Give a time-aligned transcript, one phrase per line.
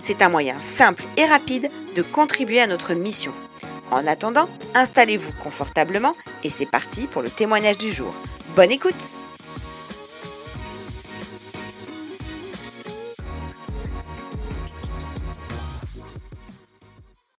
[0.00, 3.32] C'est un moyen simple et rapide de contribuer à notre mission.
[3.90, 8.14] En attendant, installez-vous confortablement et c'est parti pour le témoignage du jour.
[8.54, 9.14] Bonne écoute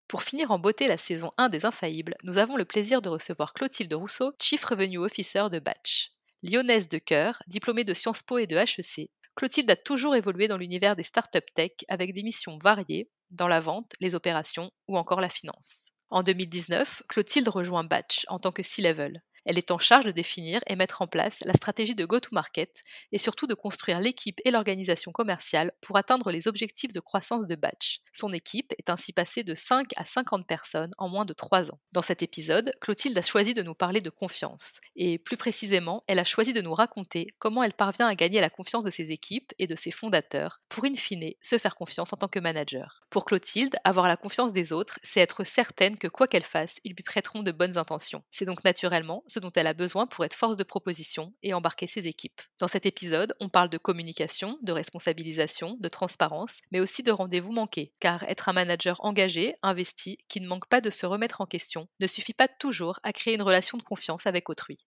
[0.08, 3.54] Pour finir en beauté la saison 1 des Infaillibles, nous avons le plaisir de recevoir
[3.54, 6.12] Clotilde Rousseau, Chief Revenue Officer de Batch.
[6.44, 10.58] Lyonnaise de cœur, diplômée de Sciences Po et de HEC, Clotilde a toujours évolué dans
[10.58, 15.22] l'univers des startup tech avec des missions variées dans la vente, les opérations ou encore
[15.22, 15.92] la finance.
[16.10, 19.22] En 2019, Clotilde rejoint Batch en tant que C-Level.
[19.48, 23.18] Elle est en charge de définir et mettre en place la stratégie de go-to-market et
[23.18, 28.02] surtout de construire l'équipe et l'organisation commerciale pour atteindre les objectifs de croissance de Batch.
[28.14, 31.80] Son équipe est ainsi passée de 5 à 50 personnes en moins de 3 ans.
[31.94, 36.20] Dans cet épisode, Clotilde a choisi de nous parler de confiance et plus précisément, elle
[36.20, 39.54] a choisi de nous raconter comment elle parvient à gagner la confiance de ses équipes
[39.60, 43.02] et de ses fondateurs pour in fine se faire confiance en tant que manager.
[43.10, 46.94] Pour Clotilde, avoir la confiance des autres, c'est être certaine que quoi qu'elle fasse, ils
[46.94, 48.24] lui prêteront de bonnes intentions.
[48.30, 52.08] C'est donc naturellement dont elle a besoin pour être force de proposition et embarquer ses
[52.08, 52.42] équipes.
[52.60, 57.54] Dans cet épisode, on parle de communication, de responsabilisation, de transparence, mais aussi de rendez-vous
[57.54, 61.46] manqués, car être un manager engagé, investi, qui ne manque pas de se remettre en
[61.46, 64.86] question, ne suffit pas toujours à créer une relation de confiance avec autrui.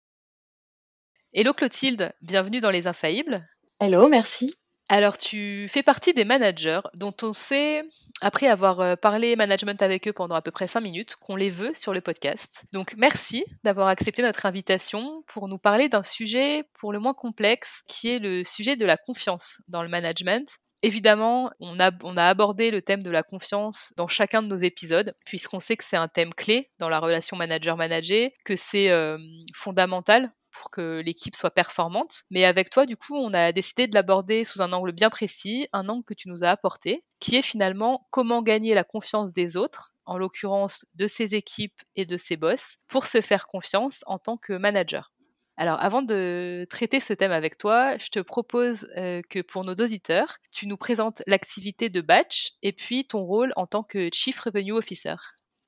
[1.33, 3.47] Hello Clotilde, bienvenue dans Les Infaillibles.
[3.79, 4.57] Hello, merci.
[4.89, 7.83] Alors, tu fais partie des managers dont on sait,
[8.21, 11.51] après avoir euh, parlé management avec eux pendant à peu près 5 minutes, qu'on les
[11.51, 12.65] veut sur le podcast.
[12.73, 17.83] Donc, merci d'avoir accepté notre invitation pour nous parler d'un sujet pour le moins complexe,
[17.89, 20.59] qui est le sujet de la confiance dans le management.
[20.83, 24.57] Évidemment, on a, on a abordé le thème de la confiance dans chacun de nos
[24.57, 29.19] épisodes, puisqu'on sait que c'est un thème clé dans la relation manager-manager, que c'est euh,
[29.53, 32.23] fondamental pour que l'équipe soit performante.
[32.31, 35.69] Mais avec toi, du coup, on a décidé de l'aborder sous un angle bien précis,
[35.73, 39.57] un angle que tu nous as apporté, qui est finalement comment gagner la confiance des
[39.57, 44.19] autres, en l'occurrence de ses équipes et de ses boss, pour se faire confiance en
[44.19, 45.13] tant que manager.
[45.59, 49.75] Alors, avant de traiter ce thème avec toi, je te propose euh, que pour nos
[49.75, 54.39] auditeurs, tu nous présentes l'activité de Batch et puis ton rôle en tant que Chief
[54.39, 55.15] Revenue Officer.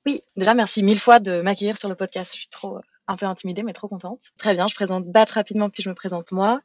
[0.05, 2.35] Oui, déjà merci mille fois de m'accueillir sur le podcast.
[2.35, 4.21] Je suis trop euh, un peu intimidée, mais trop contente.
[4.39, 6.61] Très bien, je présente Batch rapidement, puis je me présente moi.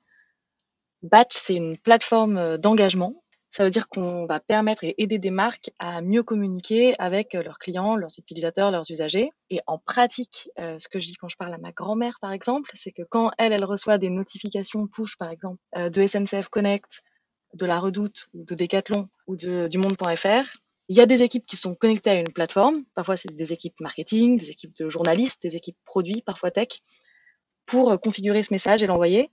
[1.02, 3.24] Batch, c'est une plateforme euh, d'engagement.
[3.52, 7.44] Ça veut dire qu'on va permettre et aider des marques à mieux communiquer avec euh,
[7.44, 9.30] leurs clients, leurs utilisateurs, leurs usagers.
[9.50, 12.32] Et en pratique, euh, ce que je dis quand je parle à ma grand-mère, par
[12.32, 17.02] exemple, c'est que quand elle, elle reçoit des notifications push, par exemple, de SNCF Connect,
[17.54, 20.58] de la Redoute, ou de Decathlon, ou de, du Monde.fr,
[20.94, 22.84] il y a des équipes qui sont connectées à une plateforme.
[22.94, 26.68] Parfois, c'est des équipes marketing, des équipes de journalistes, des équipes produits, parfois tech,
[27.66, 29.32] pour euh, configurer ce message et l'envoyer.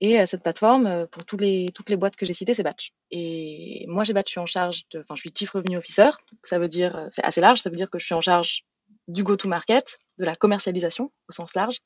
[0.00, 2.92] Et euh, cette plateforme, euh, pour les, toutes les boîtes que j'ai citées, c'est Batch.
[3.12, 6.10] Et moi, j'ai Batch, je suis en charge de, enfin, je suis Chief Revenue Officer.
[6.32, 8.64] Donc ça veut dire, c'est assez large, ça veut dire que je suis en charge
[9.06, 11.76] du go-to-market, de la commercialisation au sens large.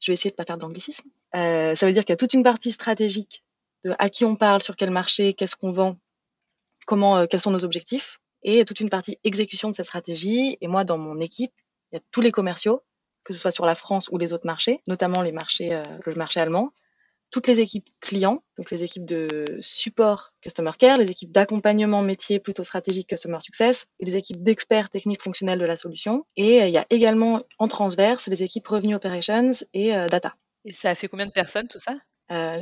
[0.00, 1.08] Je vais essayer de pas faire d'anglicisme.
[1.32, 3.44] Ça veut dire qu'il y a toute une partie stratégique
[3.84, 5.96] de à qui on parle, sur quel marché, qu'est-ce qu'on vend,
[6.86, 10.58] comment, quels sont nos objectifs, et toute une partie exécution de cette stratégie.
[10.60, 11.52] Et moi, dans mon équipe,
[11.90, 12.82] il y a tous les commerciaux,
[13.24, 16.14] que ce soit sur la France ou les autres marchés, notamment les marchés, euh, le
[16.14, 16.72] marché allemand,
[17.30, 22.38] toutes les équipes clients, donc les équipes de support Customer Care, les équipes d'accompagnement métier
[22.38, 26.26] plutôt stratégique Customer Success, et les équipes d'experts techniques fonctionnels de la solution.
[26.36, 30.36] Et euh, il y a également en transverse les équipes Revenue Operations et euh, Data.
[30.64, 31.96] Et ça fait combien de personnes tout ça?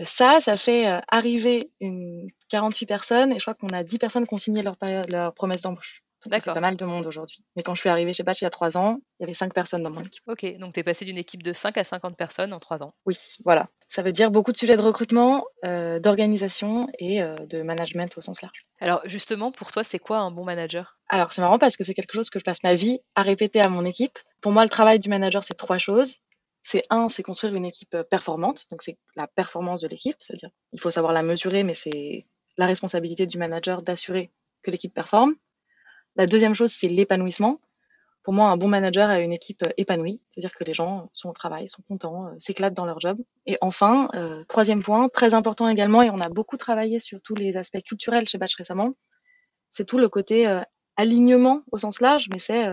[0.05, 4.35] Ça, ça fait arriver une 48 personnes et je crois qu'on a 10 personnes qui
[4.35, 4.77] ont signé leur,
[5.09, 6.03] leur promesse d'embauche.
[6.27, 6.55] D'accord.
[6.55, 7.43] pas mal de monde aujourd'hui.
[7.57, 9.35] Mais quand je suis arrivée chez Batch il y a trois ans, il y avait
[9.35, 10.23] cinq personnes dans mon équipe.
[10.29, 12.95] Ok, donc tu es passé d'une équipe de 5 à 50 personnes en trois ans.
[13.07, 13.69] Oui, voilà.
[13.89, 18.21] Ça veut dire beaucoup de sujets de recrutement, euh, d'organisation et euh, de management au
[18.21, 18.67] sens large.
[18.81, 20.99] Alors justement, pour toi, c'est quoi un bon manager?
[21.09, 23.61] Alors c'est marrant parce que c'est quelque chose que je passe ma vie à répéter
[23.61, 24.19] à mon équipe.
[24.41, 26.19] Pour moi, le travail du manager, c'est trois choses.
[26.63, 28.67] C'est un, c'est construire une équipe euh, performante.
[28.71, 30.17] Donc c'est la performance de l'équipe.
[30.21, 32.27] C'est-à-dire, il faut savoir la mesurer, mais c'est
[32.57, 34.31] la responsabilité du manager d'assurer
[34.63, 35.35] que l'équipe performe.
[36.17, 37.61] La deuxième chose, c'est l'épanouissement.
[38.23, 41.31] Pour moi, un bon manager a une équipe euh, épanouie, c'est-à-dire que les gens sont
[41.31, 43.19] au travail, sont contents, euh, s'éclatent dans leur job.
[43.47, 44.09] Et enfin,
[44.47, 48.29] troisième point, très important également, et on a beaucoup travaillé sur tous les aspects culturels
[48.29, 48.93] chez Batch récemment,
[49.71, 50.47] c'est tout le côté
[50.97, 52.65] alignement au sens large, mais c'est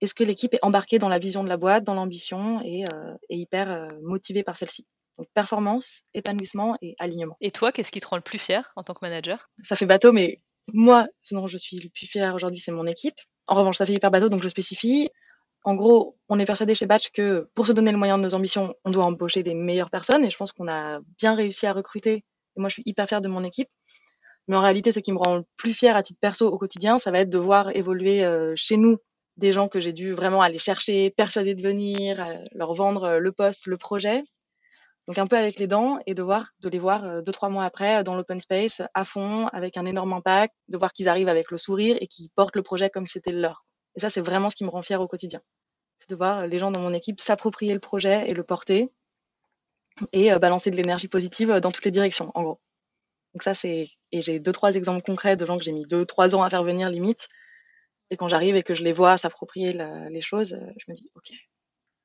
[0.00, 2.84] est-ce que l'équipe est embarquée dans la vision de la boîte, dans l'ambition et,
[3.28, 4.86] et, hyper motivée par celle-ci?
[5.18, 7.36] Donc performance, épanouissement et alignement.
[7.40, 9.50] Et toi, qu'est-ce qui te rend le plus fier en tant que manager?
[9.62, 12.86] Ça fait bateau, mais moi, ce dont je suis le plus fière aujourd'hui, c'est mon
[12.86, 13.16] équipe.
[13.46, 15.10] En revanche, ça fait hyper bateau, donc je spécifie.
[15.64, 18.34] En gros, on est persuadé chez Batch que pour se donner le moyen de nos
[18.34, 21.72] ambitions, on doit embaucher des meilleures personnes et je pense qu'on a bien réussi à
[21.72, 22.24] recruter.
[22.56, 23.68] Et moi, je suis hyper fière de mon équipe.
[24.48, 26.98] Mais en réalité, ce qui me rend le plus fière à titre perso au quotidien,
[26.98, 28.98] ça va être de voir évoluer euh, chez nous
[29.36, 33.18] des gens que j'ai dû vraiment aller chercher, persuader de venir, euh, leur vendre euh,
[33.18, 34.22] le poste, le projet,
[35.06, 37.64] donc un peu avec les dents et de voir, de les voir deux trois mois
[37.64, 41.50] après dans l'open space à fond avec un énorme impact, de voir qu'ils arrivent avec
[41.50, 43.64] le sourire et qu'ils portent le projet comme c'était le leur.
[43.96, 45.40] Et ça c'est vraiment ce qui me rend fier au quotidien.
[45.96, 48.92] C'est de voir les gens dans mon équipe s'approprier le projet et le porter
[50.12, 52.60] et balancer de l'énergie positive dans toutes les directions en gros.
[53.34, 56.04] Donc ça c'est et j'ai deux trois exemples concrets de gens que j'ai mis deux
[56.04, 57.28] trois ans à faire venir limite
[58.10, 59.72] et quand j'arrive et que je les vois s'approprier
[60.10, 61.32] les choses, je me dis ok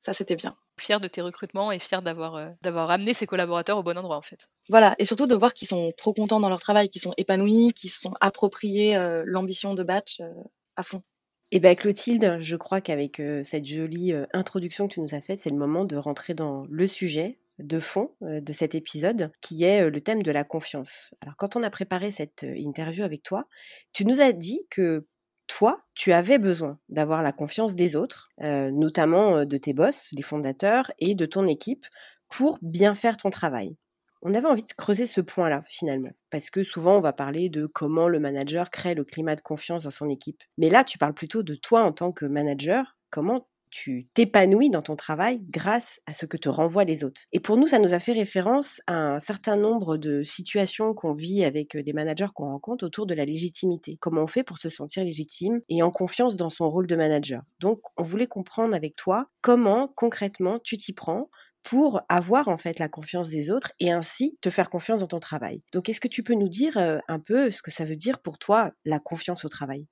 [0.00, 0.56] ça, c'était bien.
[0.78, 4.16] Fier de tes recrutements et fier d'avoir euh, d'avoir amené ses collaborateurs au bon endroit,
[4.16, 4.48] en fait.
[4.68, 7.72] Voilà, et surtout de voir qu'ils sont trop contents dans leur travail, qu'ils sont épanouis,
[7.74, 10.30] qu'ils se sont appropriés euh, l'ambition de Batch euh,
[10.76, 11.02] à fond.
[11.50, 15.48] Eh bien, Clotilde, je crois qu'avec cette jolie introduction que tu nous as faite, c'est
[15.48, 20.00] le moment de rentrer dans le sujet de fond de cet épisode, qui est le
[20.00, 21.14] thème de la confiance.
[21.22, 23.48] Alors, quand on a préparé cette interview avec toi,
[23.92, 25.06] tu nous as dit que
[25.46, 30.92] toi, tu avais besoin d'avoir la confiance des autres, notamment de tes boss, les fondateurs,
[30.98, 31.86] et de ton équipe,
[32.28, 33.76] pour bien faire ton travail.
[34.20, 37.66] On avait envie de creuser ce point-là, finalement, parce que souvent on va parler de
[37.66, 40.42] comment le manager crée le climat de confiance dans son équipe.
[40.58, 44.82] Mais là, tu parles plutôt de toi en tant que manager, comment tu t'épanouis dans
[44.82, 47.22] ton travail grâce à ce que te renvoient les autres.
[47.32, 51.12] Et pour nous, ça nous a fait référence à un certain nombre de situations qu'on
[51.12, 53.96] vit avec des managers qu'on rencontre autour de la légitimité.
[54.00, 57.42] Comment on fait pour se sentir légitime et en confiance dans son rôle de manager.
[57.60, 61.28] Donc, on voulait comprendre avec toi comment concrètement tu t'y prends
[61.62, 65.20] pour avoir en fait la confiance des autres et ainsi te faire confiance dans ton
[65.20, 65.62] travail.
[65.72, 68.38] Donc est-ce que tu peux nous dire un peu ce que ça veut dire pour
[68.38, 69.86] toi la confiance au travail?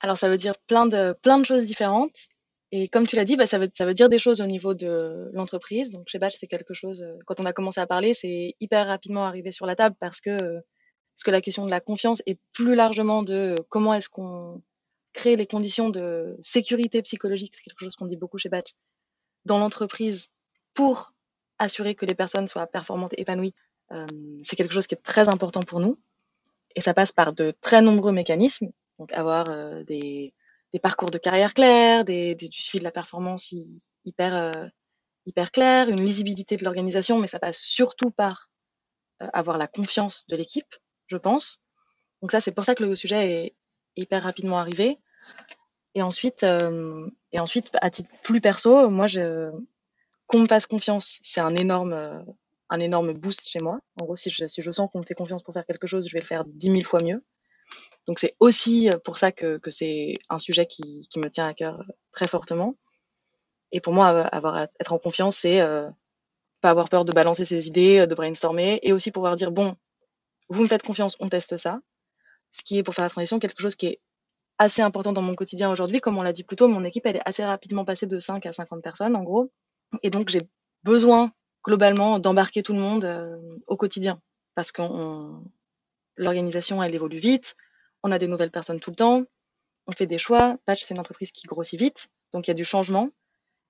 [0.00, 2.28] Alors ça veut dire plein de plein de choses différentes.
[2.72, 4.74] Et comme tu l'as dit, bah, ça, veut, ça veut dire des choses au niveau
[4.74, 5.90] de l'entreprise.
[5.90, 8.86] Donc chez Batch, c'est quelque chose, euh, quand on a commencé à parler, c'est hyper
[8.86, 10.60] rapidement arrivé sur la table parce que, euh,
[11.14, 14.62] parce que la question de la confiance est plus largement de comment est-ce qu'on
[15.12, 18.70] crée les conditions de sécurité psychologique, c'est quelque chose qu'on dit beaucoup chez Batch,
[19.44, 20.30] dans l'entreprise
[20.72, 21.12] pour
[21.58, 23.54] assurer que les personnes soient performantes et épanouies.
[23.90, 24.06] Euh,
[24.44, 25.98] c'est quelque chose qui est très important pour nous.
[26.76, 28.70] Et ça passe par de très nombreux mécanismes.
[29.00, 29.46] Donc avoir
[29.84, 30.32] des
[30.72, 33.52] des parcours de carrière clairs, des, du suivi de la performance
[34.04, 38.50] hyper, euh, clair, une lisibilité de l'organisation, mais ça passe surtout par
[39.22, 40.74] euh, avoir la confiance de l'équipe,
[41.06, 41.58] je pense.
[42.22, 43.56] Donc ça, c'est pour ça que le sujet est
[43.96, 44.98] hyper rapidement arrivé.
[45.94, 49.50] Et ensuite, euh, et ensuite, à titre plus perso, moi, je,
[50.26, 52.24] qu'on me fasse confiance, c'est un énorme,
[52.68, 53.80] un énorme boost chez moi.
[54.00, 56.08] En gros, si je, si je sens qu'on me fait confiance pour faire quelque chose,
[56.08, 57.24] je vais le faire dix mille fois mieux.
[58.10, 61.78] Donc c'est aussi euh, pour ça que, c'est un sujet qui, me tient à cœur
[61.78, 62.74] euh, très fortement.
[63.70, 65.88] Et pour moi, avoir être en confiance, c'est euh,
[66.60, 69.76] pas avoir peur de balancer ses idées, de brainstormer, et aussi pouvoir dire bon,
[70.48, 71.82] vous me faites confiance, on teste ça.
[72.50, 74.00] Ce qui est pour faire la transition quelque chose qui est
[74.58, 76.00] assez important dans mon quotidien aujourd'hui.
[76.00, 78.44] Comme on l'a dit plus tôt, mon équipe elle est assez rapidement passée de 5
[78.44, 79.52] à 50 personnes en gros,
[80.02, 80.42] et donc j'ai
[80.82, 81.30] besoin
[81.64, 83.06] globalement d'embarquer tout le monde
[83.68, 84.20] au quotidien.
[84.56, 84.82] parce que
[86.16, 87.54] l'organisation, elle évolue vite,
[88.02, 89.24] on a des nouvelles personnes tout le temps,
[89.86, 90.56] on fait des choix.
[90.66, 93.10] Patch, c'est une entreprise qui grossit vite, donc il y a du changement.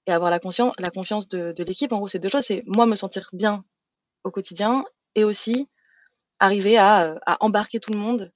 [0.07, 2.45] Et avoir la, confiance de, l'équipe, en gros, c'est deux choses.
[2.45, 3.65] C'est moi me sentir bien
[4.25, 4.85] au quotidien
[5.15, 5.69] et aussi
[6.39, 8.33] arriver à, embarquer tout le monde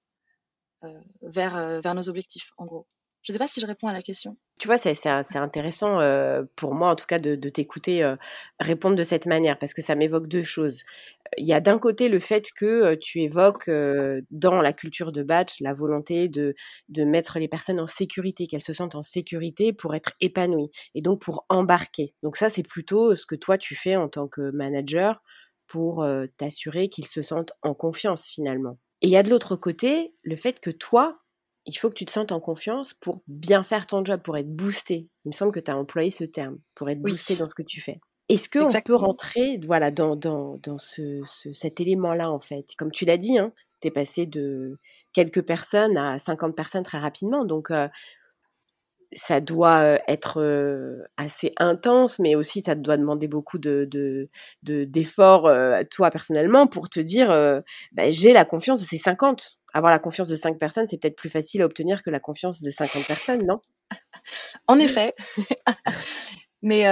[0.84, 2.86] euh, euh, vers nos objectifs, en gros.
[3.24, 4.36] Je ne sais pas si je réponds à la question.
[4.58, 8.16] Tu vois, c'est intéressant euh, pour moi, en tout cas, de, t'écouter euh,
[8.60, 10.82] répondre de cette manière, parce que ça m'évoque deux choses.
[11.38, 13.70] Il y a d'un côté le fait que euh, tu évoques
[14.30, 16.54] dans la culture de batch la volonté de,
[16.90, 21.00] de mettre les personnes en sécurité, qu'elles se sentent en sécurité pour être épanouies et
[21.00, 22.14] donc pour embarquer.
[22.22, 25.22] Donc ça, c'est plutôt ce que toi, tu fais en tant que manager
[25.66, 28.76] pour t'assurer qu'ils se sentent en confiance finalement.
[29.00, 31.23] Et il y a de l'autre côté le fait que toi,
[31.66, 34.50] il faut que tu te sentes en confiance pour bien faire ton job, pour être
[34.50, 35.08] boosté.
[35.24, 37.62] Il me semble que tu as employé ce terme, pour être boosté dans ce que
[37.62, 38.00] tu fais.
[38.28, 42.66] Est-ce qu'on peut rentrer voilà, dans, dans, dans ce, cet élément-là, en fait?
[42.76, 44.78] Comme tu l'as dit, hein, tu es passé de
[45.12, 47.44] quelques personnes à 50 personnes très rapidement.
[47.44, 47.88] Donc, euh,
[49.12, 53.88] ça doit être assez intense, mais aussi ça doit demander beaucoup de,
[54.62, 55.48] d'efforts
[55.88, 57.28] toi personnellement pour te dire
[57.92, 59.60] bah, j'ai la confiance de ces 50.
[59.74, 62.62] Avoir la confiance de 5 personnes, c'est peut-être plus facile à obtenir que la confiance
[62.62, 63.60] de 50 personnes, non?
[64.68, 65.14] En effet.
[66.62, 66.84] mais,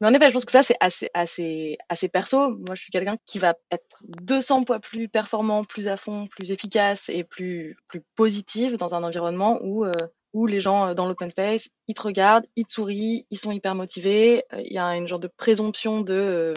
[0.00, 2.50] mais en effet, je pense que ça, c'est assez, assez, assez perso.
[2.50, 6.50] Moi, je suis quelqu'un qui va être 200 fois plus performant, plus à fond, plus
[6.50, 9.86] efficace et plus, plus positive dans un environnement où
[10.32, 13.52] où les gens euh, dans l'open space, ils te regardent, ils te sourient, ils sont
[13.52, 14.44] hyper motivés.
[14.52, 16.54] Euh, il y a une genre de présomption de, euh,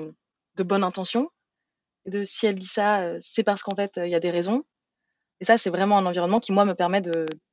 [0.56, 1.30] de bonne intention.
[2.06, 4.66] De si elle dit ça, c'est parce qu'en fait, il y a des raisons.
[5.40, 7.02] Et ça, c'est vraiment un environnement qui, moi, me permet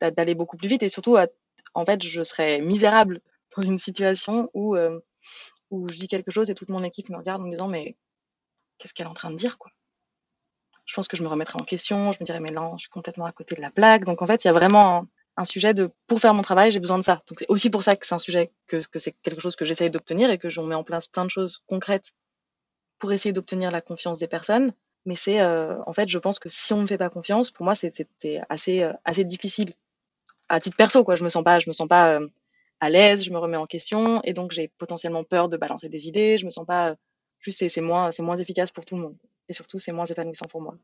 [0.01, 0.83] d'aller beaucoup plus vite.
[0.83, 1.17] Et surtout,
[1.75, 3.21] en fait, je serais misérable
[3.57, 4.77] dans une situation où,
[5.71, 7.97] où je dis quelque chose et toute mon équipe me regarde en me disant, mais
[8.79, 9.71] qu'est-ce qu'elle est en train de dire, quoi?
[10.87, 12.91] Je pense que je me remettrais en question, je me dirais mais non, je suis
[12.91, 14.05] complètement à côté de la plaque.
[14.05, 15.07] Donc en fait, il y a vraiment
[15.37, 17.23] un sujet de pour faire mon travail, j'ai besoin de ça.
[17.29, 19.65] Donc c'est aussi pour ça que c'est un sujet que, que c'est quelque chose que
[19.65, 22.13] j'essaye d'obtenir et que j'en mets en place plein de choses concrètes
[22.99, 24.73] pour essayer d'obtenir la confiance des personnes.
[25.07, 27.65] Mais c'est euh, en fait, je pense que si on me fait pas confiance, pour
[27.65, 29.73] moi c'était assez euh, assez difficile
[30.49, 31.15] à titre perso quoi.
[31.17, 32.29] Je me sens pas, je me sens pas euh,
[32.81, 36.09] à l'aise, je me remets en question et donc j'ai potentiellement peur de balancer des
[36.09, 36.39] idées.
[36.39, 36.97] Je me sens pas
[37.41, 39.17] juste c'est moins c'est moins efficace pour tout le monde
[39.49, 40.77] et surtout c'est moins épanouissant pour moi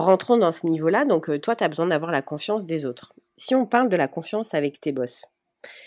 [0.00, 3.14] rentrons dans ce niveau-là, donc toi, tu as besoin d'avoir la confiance des autres.
[3.36, 5.26] Si on parle de la confiance avec tes boss,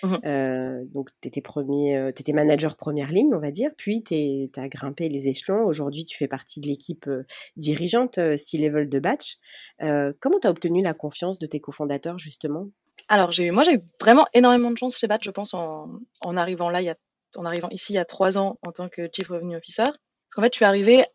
[0.04, 4.50] mmh euh, donc tu étais, premier, étais manager première ligne, on va dire, puis tu
[4.56, 5.66] as grimpé les échelons.
[5.66, 7.10] Aujourd'hui, tu fais partie de l'équipe
[7.58, 9.38] dirigeante C-Level de Batch.
[9.80, 12.68] comment tu as obtenu la confiance de tes cofondateurs, justement?
[13.08, 16.82] Alors, moi, j'ai eu vraiment énormément de chance chez Batch, je pense, en, arrivant là,
[16.82, 16.96] il y a,
[17.36, 19.84] en arrivant ici il y a trois ans en tant que Chief Revenue Officer.
[19.84, 21.06] Parce qu'en fait, je suis arrivée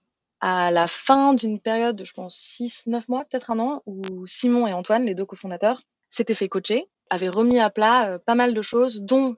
[0.41, 4.67] à la fin d'une période de, je pense, 6-9 mois, peut-être un an, où Simon
[4.67, 8.55] et Antoine, les deux cofondateurs, s'étaient fait coacher, avaient remis à plat euh, pas mal
[8.55, 9.37] de choses, dont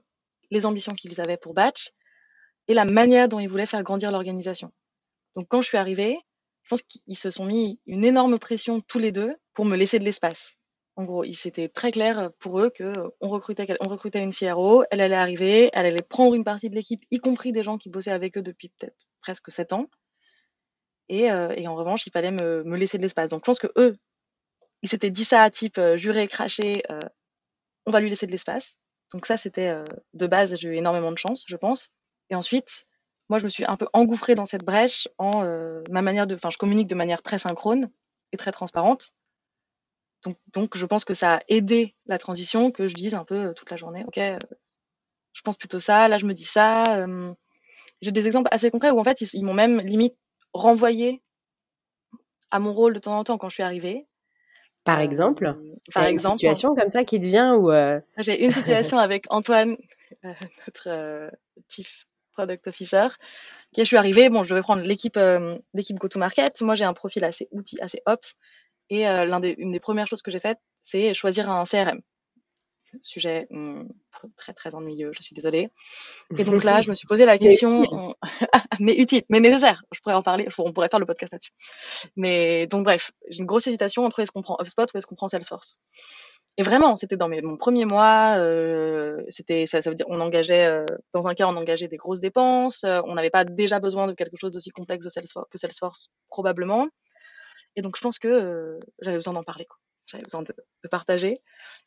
[0.51, 1.91] les ambitions qu'ils avaient pour Batch
[2.67, 4.71] et la manière dont ils voulaient faire grandir l'organisation.
[5.35, 6.19] Donc quand je suis arrivée,
[6.63, 9.99] je pense qu'ils se sont mis une énorme pression tous les deux pour me laisser
[9.99, 10.55] de l'espace.
[10.95, 15.69] En gros, c'était très clair pour eux que on recrutait, une CRO, elle allait arriver,
[15.73, 18.41] elle allait prendre une partie de l'équipe, y compris des gens qui bossaient avec eux
[18.41, 19.87] depuis peut-être presque sept ans,
[21.11, 23.29] euh, et, en revanche, il fallait me, laisser de l'espace.
[23.29, 23.97] Donc je pense que eux,
[24.81, 26.99] ils s'étaient dit ça à type euh, juré, craché, euh,
[27.87, 28.79] on va lui laisser de l'espace.
[29.11, 29.73] Donc ça, c'était
[30.13, 31.89] de base, j'ai eu énormément de chance, je pense.
[32.29, 32.85] Et ensuite,
[33.29, 35.43] moi, je me suis un peu engouffrée dans cette brèche en
[35.89, 37.89] ma manière de, enfin, je communique de manière très synchrone
[38.33, 39.13] et très transparente.
[40.53, 43.71] Donc, je pense que ça a aidé la transition que je dise un peu toute
[43.71, 44.19] la journée, ok,
[45.37, 47.05] je pense plutôt ça, là je me dis ça.
[48.01, 50.15] j'ai des exemples assez concrets où en fait ils m'ont même limite
[50.53, 51.21] renvoyer
[52.51, 54.07] à mon rôle de temps en temps quand je suis arrivée.
[54.87, 56.35] Par exemple euh, Par exemple.
[56.35, 59.75] Une situation comme ça qui te vient ou euh, J'ai une situation avec Antoine,
[60.23, 60.33] euh,
[60.65, 61.29] notre
[61.67, 63.07] Chief Product Officer,
[63.73, 65.19] qui je suis arrivée, bon, je devais prendre l'équipe
[65.73, 66.61] l'équipe go-to-market.
[66.61, 68.35] Moi, j'ai un profil assez outil, assez ops.
[68.89, 72.01] Et l'une des, des premières choses que j'ai faites, c'est choisir un CRM
[73.01, 73.83] sujet hmm,
[74.35, 75.69] très très ennuyeux, je suis désolée.
[76.37, 78.15] Et donc là, je me suis posé la question,
[78.79, 79.83] mais utile, mais nécessaire.
[79.91, 81.51] Je pourrais en parler, on pourrait faire le podcast là-dessus.
[82.15, 85.15] Mais donc bref, j'ai une grosse hésitation entre est-ce qu'on prend HubSpot ou est-ce qu'on
[85.15, 85.79] prend Salesforce.
[86.59, 90.19] Et vraiment, c'était dans mes, mon premier mois, euh, c'était ça, ça veut dire on
[90.19, 93.79] engageait, euh, dans un cas, on engageait des grosses dépenses, euh, on n'avait pas déjà
[93.79, 96.87] besoin de quelque chose d'aussi complexe de Salesforce, que Salesforce probablement.
[97.75, 99.65] Et donc je pense que j'avais besoin d'en parler.
[99.65, 100.53] Quoi j'avais besoin de,
[100.89, 101.41] partager.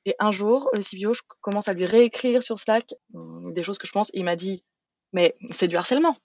[0.04, 3.78] Et un jour, le CBO, je commence à lui réécrire sur Slack hum, des choses
[3.78, 4.10] que je pense.
[4.14, 4.64] il m'a dit,
[5.12, 6.16] mais c'est du harcèlement,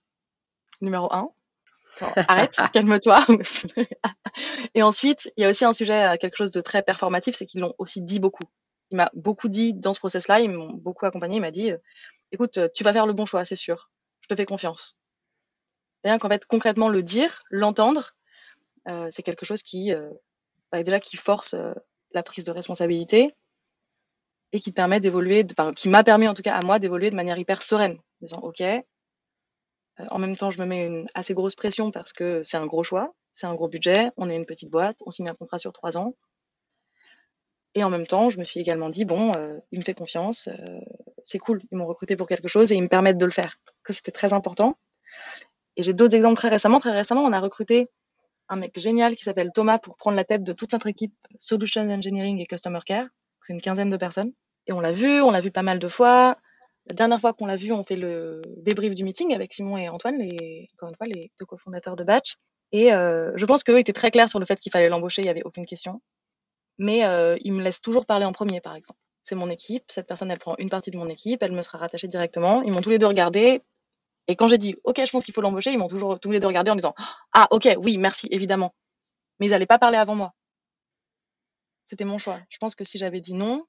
[0.81, 1.29] numéro un.
[2.27, 3.25] arrête, calme-toi.
[4.75, 7.61] et ensuite, il y a aussi un sujet, quelque chose de très performatif, c'est qu'ils
[7.61, 8.45] l'ont aussi dit beaucoup.
[8.91, 11.37] Il m'a beaucoup dit dans ce process-là, ils m'ont beaucoup accompagné.
[11.37, 11.71] Il m'a dit,
[12.31, 13.89] écoute, tu vas faire le bon choix, c'est sûr.
[14.21, 14.97] Je te fais confiance.
[16.03, 18.15] Rien qu'en fait, concrètement, le dire, l'entendre,
[18.87, 20.09] euh, c'est quelque chose qui, euh,
[20.72, 21.74] bah, déjà, qui force euh,
[22.12, 23.34] la prise de responsabilité
[24.51, 25.45] et qui permet d'évoluer,
[25.75, 28.39] qui m'a permis en tout cas à moi d'évoluer de manière hyper sereine, en disant,
[28.39, 28.63] ok,
[30.10, 32.84] en même temps, je me mets une assez grosse pression parce que c'est un gros
[32.84, 35.74] choix, c'est un gros budget, on est une petite boîte, on signe un contrat sur
[35.74, 36.15] trois ans.
[37.75, 39.31] Et en même temps, je me suis également dit, bon,
[39.72, 40.48] il me fait confiance,
[41.24, 43.57] c'est cool, ils m'ont recruté pour quelque chose et ils me permettent de le faire.
[43.86, 44.77] Ça, c'était très important.
[45.75, 46.79] Et j'ai d'autres exemples très récemment.
[46.79, 47.89] Très récemment, on a recruté
[48.49, 51.89] un mec génial qui s'appelle Thomas pour prendre la tête de toute notre équipe Solutions
[51.89, 53.07] Engineering et Customer Care.
[53.41, 54.33] C'est une quinzaine de personnes.
[54.67, 56.37] Et on l'a vu, on l'a vu pas mal de fois.
[56.89, 59.89] La dernière fois qu'on l'a vu, on fait le débrief du meeting avec Simon et
[59.89, 62.35] Antoine, les, encore une fois, les deux cofondateurs de Batch.
[62.71, 65.25] Et euh, je pense qu'eux étaient très clairs sur le fait qu'il fallait l'embaucher, il
[65.25, 66.01] n'y avait aucune question.
[66.77, 68.99] Mais euh, ils me laissent toujours parler en premier, par exemple.
[69.23, 71.79] C'est mon équipe, cette personne, elle prend une partie de mon équipe, elle me sera
[71.79, 72.61] rattachée directement.
[72.61, 73.63] Ils m'ont tous les deux regardé,
[74.27, 76.39] et quand j'ai dit, OK, je pense qu'il faut l'embaucher, ils m'ont toujours tous les
[76.39, 76.96] deux regardé en disant,
[77.34, 78.74] ah, OK, oui, merci, évidemment.
[79.39, 80.34] Mais ils n'allaient pas parler avant moi.
[81.86, 82.39] C'était mon choix.
[82.50, 83.65] Je pense que si j'avais dit non,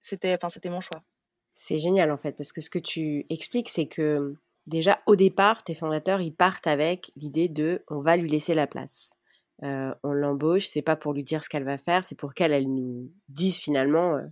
[0.00, 1.02] c'était, enfin, c'était mon choix.
[1.52, 5.62] C'est génial, en fait, parce que ce que tu expliques, c'est que déjà, au départ,
[5.62, 9.14] tes fondateurs, ils partent avec l'idée de, on va lui laisser la place.
[9.64, 12.52] Euh, on l'embauche, c'est pas pour lui dire ce qu'elle va faire, c'est pour qu'elle
[12.52, 14.22] elle nous dise finalement euh,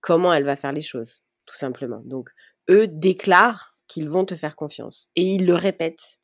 [0.00, 2.00] comment elle va faire les choses, tout simplement.
[2.06, 2.30] Donc,
[2.70, 5.08] eux déclarent qu'ils vont te faire confiance.
[5.16, 6.18] Et ils le répètent,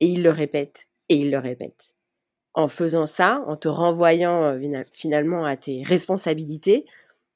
[0.00, 1.96] et ils le répètent, et ils le répètent.
[2.54, 6.84] En faisant ça, en te renvoyant euh, finalement à tes responsabilités,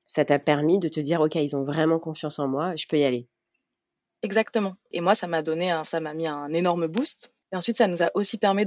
[0.06, 2.98] ça t'a permis de te dire, OK, ils ont vraiment confiance en moi, je peux
[2.98, 3.28] y aller.
[4.22, 4.74] Exactement.
[4.90, 7.32] Et moi, ça m'a donné, ça m'a mis un énorme boost.
[7.52, 8.64] Et ensuite, ça nous a aussi permis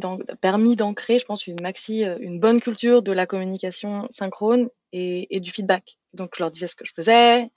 [0.75, 5.39] d'ancrer, je pense, une maxi, euh, une bonne culture de la communication synchrone et, et,
[5.39, 5.97] du feedback.
[6.13, 7.49] Donc, je leur disais ce que je faisais,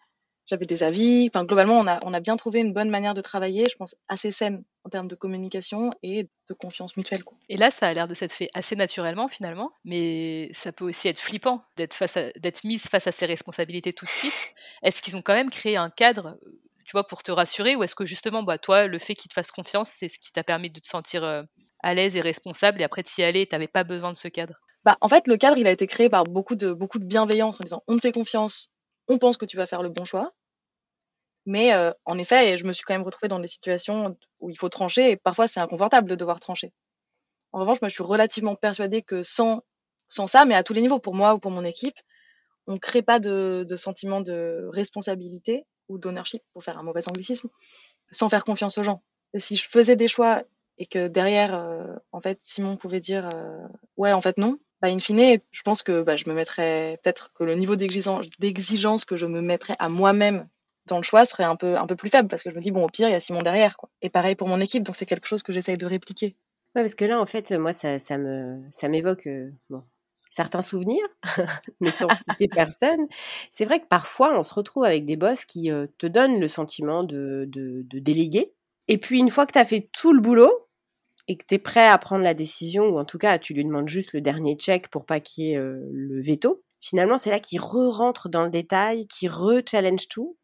[0.51, 1.31] j'avais des avis.
[1.33, 3.95] Enfin, globalement, on a, on a bien trouvé une bonne manière de travailler, je pense,
[4.09, 7.23] assez saine en termes de communication et de confiance mutuelle.
[7.49, 11.09] Et là, ça a l'air de s'être fait assez naturellement finalement, mais ça peut aussi
[11.09, 14.53] être flippant d'être face d'être mise face à ses responsabilités tout de suite.
[14.83, 16.39] Est-ce qu'ils ont quand même créé un cadre,
[16.85, 19.35] tu vois, pour te rassurer, ou est-ce que justement, bah, toi, le fait qu'ils te
[19.35, 21.43] fassent confiance, c'est ce qui t'a permis de te sentir euh,
[21.83, 24.55] à l'aise et responsable, et après y aller, tu n'avais pas besoin de ce cadre?
[24.85, 27.61] Bah, en fait, le cadre, il a été créé par beaucoup de, beaucoup de bienveillance
[27.61, 28.71] en disant on te fait confiance,
[29.09, 30.33] on pense que tu vas faire le bon choix.
[31.51, 34.57] Mais euh, en effet, je me suis quand même retrouvée dans des situations où il
[34.57, 36.73] faut trancher et parfois c'est inconfortable de devoir trancher.
[37.51, 39.65] En revanche, moi je suis relativement persuadée que sans,
[40.07, 41.99] sans ça, mais à tous les niveaux, pour moi ou pour mon équipe,
[42.69, 47.09] on ne crée pas de, de, sentiment de responsabilité ou d'ownership, pour faire un mauvais
[47.09, 47.49] anglicisme,
[48.13, 49.03] sans faire confiance aux gens.
[49.35, 50.45] si je faisais des choix
[50.79, 54.87] et que derrière, euh, en fait, Simon pouvait dire euh, ouais, en fait non, bah,
[54.87, 59.17] in fine, je pense que bah, je me mettrais peut-être que le niveau d'exigence que
[59.17, 60.49] je me mettrais à moi-même
[60.91, 62.71] dans le choix serait un peu, un peu plus faible parce que je me dis,
[62.71, 63.77] bon, au pire, il y a Simon derrière.
[63.77, 63.89] Quoi.
[64.03, 66.37] Et pareil pour mon équipe, donc c'est quelque chose que j'essaye de répliquer.
[66.75, 69.83] Ouais, parce que là, en fait, moi, ça, ça me, ça m'évoque euh, bon,
[70.31, 71.07] certains souvenirs,
[71.81, 73.07] mais sans citer personne.
[73.51, 76.49] C'est vrai que parfois, on se retrouve avec des boss qui euh, te donnent le
[76.49, 78.53] sentiment de, de, de déléguer.
[78.89, 80.53] Et puis, une fois que tu as fait tout le boulot
[81.29, 83.65] et que tu es prêt à prendre la décision, ou en tout cas, tu lui
[83.65, 87.31] demandes juste le dernier check pour pas qu'il y ait euh, le veto, finalement, c'est
[87.31, 90.37] là qu'il re-rentre dans le détail, qu'il re-challenge tout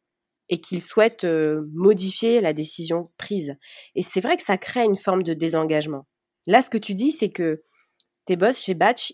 [0.48, 1.24] et qu'il souhaite
[1.72, 3.56] modifier la décision prise.
[3.94, 6.06] Et c'est vrai que ça crée une forme de désengagement.
[6.46, 7.64] Là, ce que tu dis, c'est que
[8.24, 9.12] tes boss chez Batch,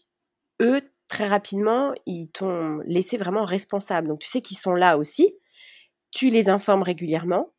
[0.60, 4.08] eux, très rapidement, ils t'ont laissé vraiment responsable.
[4.08, 5.34] Donc, tu sais qu'ils sont là aussi.
[6.10, 7.54] Tu les informes régulièrement,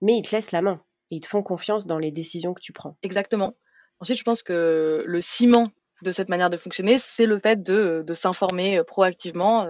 [0.00, 0.82] mais ils te laissent la main.
[1.10, 2.96] Et ils te font confiance dans les décisions que tu prends.
[3.02, 3.54] Exactement.
[4.00, 5.70] Ensuite, je pense que le ciment
[6.02, 9.68] de cette manière de fonctionner, c'est le fait de s'informer proactivement.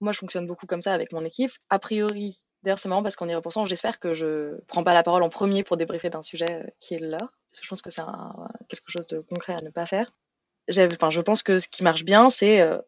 [0.00, 1.52] Moi, je fonctionne beaucoup comme ça avec mon équipe.
[1.70, 5.04] A priori, D'ailleurs, c'est marrant parce qu'en y repensant, j'espère que je prends pas la
[5.04, 7.20] parole en premier pour débriefer d'un sujet euh, qui est le leur.
[7.20, 8.02] Parce que je pense que c'est
[8.68, 10.10] quelque chose de concret à ne pas faire.
[10.68, 12.78] Enfin, je pense que ce qui marche bien, c'est euh,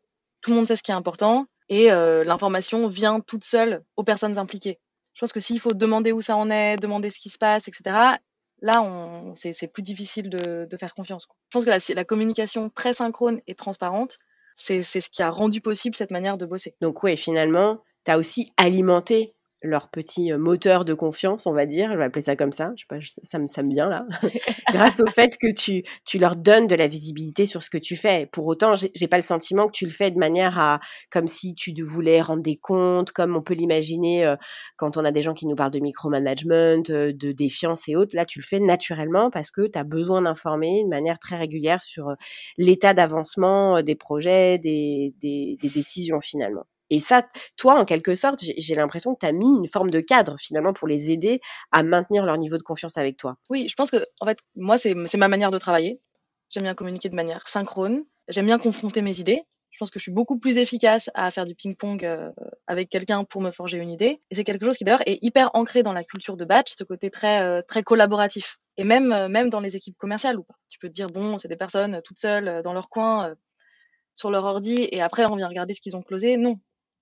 [0.41, 4.03] tout le monde sait ce qui est important et euh, l'information vient toute seule aux
[4.03, 4.81] personnes impliquées.
[5.15, 7.69] Je pense que s'il faut demander où ça en est, demander ce qui se passe,
[7.69, 8.19] etc.,
[8.61, 8.85] là,
[9.37, 11.29] c'est plus difficile de, faire confiance.
[11.51, 14.19] Je pense que la, la communication très synchrone et transparente,
[14.59, 16.75] c'est ce qui a rendu possible cette manière de bosser.
[16.81, 21.91] Donc oui, finalement, tu as aussi alimenté leur petit moteur de confiance, on va dire,
[21.93, 24.07] je vais appeler ça comme ça, je sais pas, ça me, ça me vient là,
[24.73, 27.97] grâce au fait que tu, tu leur donnes de la visibilité sur ce que tu
[27.97, 28.27] fais.
[28.27, 31.55] Pour autant, j'ai pas le sentiment que tu le fais de manière à, comme si
[31.55, 34.35] tu voulais rendre des comptes, comme on peut l'imaginer
[34.77, 38.15] quand on a des gens qui nous parlent de micromanagement, de défiance et autres.
[38.15, 41.81] Là, tu le fais naturellement parce que tu as besoin d'informer de manière très régulière
[41.83, 42.15] sur
[42.57, 46.67] l'état d'avancement des projets, des, des, des décisions finalement.
[46.91, 50.01] Et ça, toi, en quelque sorte, j'ai l'impression que tu as mis une forme de
[50.01, 51.41] cadre finalement pour les aider
[51.73, 53.37] à maintenir leur niveau de confiance avec toi.
[53.51, 56.01] Oui, je pense que, en fait, moi, c'est ma manière de travailler.
[56.51, 58.05] J'aime bien communiquer de manière synchrone.
[58.29, 59.43] J'aime bien confronter mes idées.
[59.71, 62.33] Je pense que je suis beaucoup plus efficace à faire du ping-pong euh,
[62.67, 64.21] avec quelqu'un pour me forger une idée.
[64.31, 66.85] Et c'est quelque chose qui d'ailleurs est hyper ancré dans la culture de batch, ce
[66.85, 68.59] côté très euh, très collaboratif.
[68.77, 70.55] Et même euh, même dans les équipes commerciales ou pas.
[70.69, 73.35] Tu peux te dire bon, c'est des personnes toutes seules dans leur coin
[74.15, 76.37] sur leur ordi et après on vient regarder ce qu'ils ont closé.
[76.37, 76.59] Non,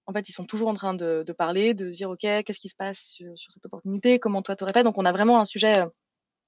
[0.07, 2.77] en fait, ils sont toujours en train de, parler, de dire, OK, qu'est-ce qui se
[2.77, 4.19] passe sur, cette opportunité?
[4.19, 4.85] Comment toi, tu aurais fait?
[4.85, 5.87] Donc, on a vraiment un sujet euh,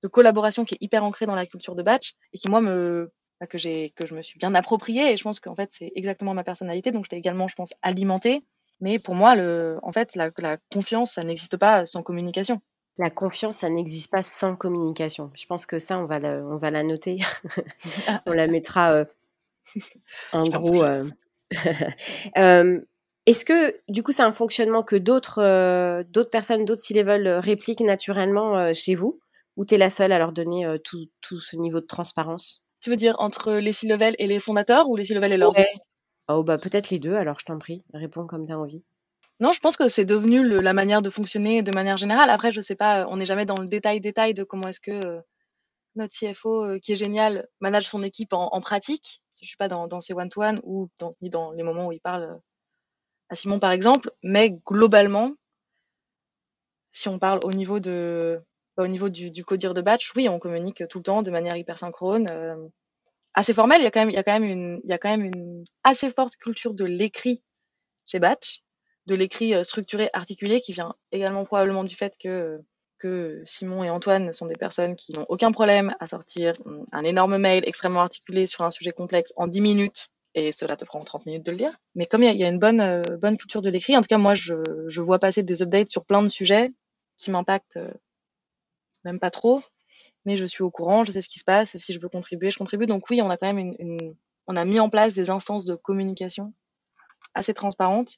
[0.03, 3.11] de collaboration qui est hyper ancré dans la culture de batch et qui, moi, me,
[3.40, 5.12] bah, que, j'ai, que je me suis bien approprié.
[5.12, 6.92] Et je pense qu'en fait, c'est exactement ma personnalité.
[6.92, 8.44] Donc, je l'ai également, je pense, alimenté.
[8.81, 10.31] Mais pour moi, le, en fait, la,
[10.73, 12.61] confiance, ça n'existe pas sans communication.
[12.97, 15.31] La confiance, ça n'existe pas sans communication.
[15.35, 17.18] Je pense que ça, on va la, on va la noter.
[18.27, 19.05] on la mettra euh,
[20.33, 20.85] en gros.
[20.85, 21.09] Euh,
[23.29, 27.41] Est-ce que du coup c'est un fonctionnement que d'autres euh, d'autres personnes, d'autres C-level euh,
[27.41, 29.21] répliquent naturellement euh, chez vous?
[29.59, 32.64] Ou tu es la seule à leur donner tout, tout, ce niveau de transparence?
[32.81, 35.53] Tu veux dire entre les C-level et les fondateurs ou les C-level et leurs
[36.29, 38.83] Oh bah peut-être les deux alors je t'en prie, réponds comme tu as envie.
[39.41, 42.31] Non, je pense que c'est devenu la manière de fonctionner de manière générale.
[42.31, 45.01] Après, je sais pas, on n'est jamais dans le détail détail de comment est-ce que
[45.97, 49.23] notre CFO, qui est génial, manage son équipe en, pratique.
[49.43, 52.01] Je suis pas dans, dans ces one-to-one ou dans, ni dans les moments où il
[52.01, 52.41] parle
[53.29, 55.35] à Simon par exemple, mais globalement,
[56.93, 58.41] si on parle au niveau de
[58.77, 61.31] bah, au niveau du, du codir de batch, oui, on communique tout le temps de
[61.31, 62.57] manière hyper synchrone, euh,
[63.35, 63.81] assez formelle.
[63.81, 65.11] Il y a quand même il y a quand même une il y a quand
[65.11, 67.43] même une assez forte culture de l'écrit
[68.07, 68.62] chez Batch,
[69.07, 72.61] de l'écrit euh, structuré, articulé, qui vient également probablement du fait que
[72.99, 76.55] que Simon et Antoine sont des personnes qui n'ont aucun problème à sortir
[76.93, 80.85] un énorme mail extrêmement articulé sur un sujet complexe en 10 minutes et cela te
[80.85, 81.77] prend 30 minutes de le lire.
[81.94, 84.18] Mais comme il y, a une bonne, euh, bonne culture de l'écrit, en tout cas,
[84.18, 84.55] moi, je,
[84.87, 86.72] je, vois passer des updates sur plein de sujets
[87.18, 87.92] qui m'impactent euh,
[89.05, 89.62] même pas trop,
[90.24, 92.51] mais je suis au courant, je sais ce qui se passe, si je veux contribuer,
[92.51, 92.87] je contribue.
[92.87, 94.14] Donc oui, on a quand même une, une
[94.48, 96.53] on a mis en place des instances de communication
[97.35, 98.16] assez transparentes,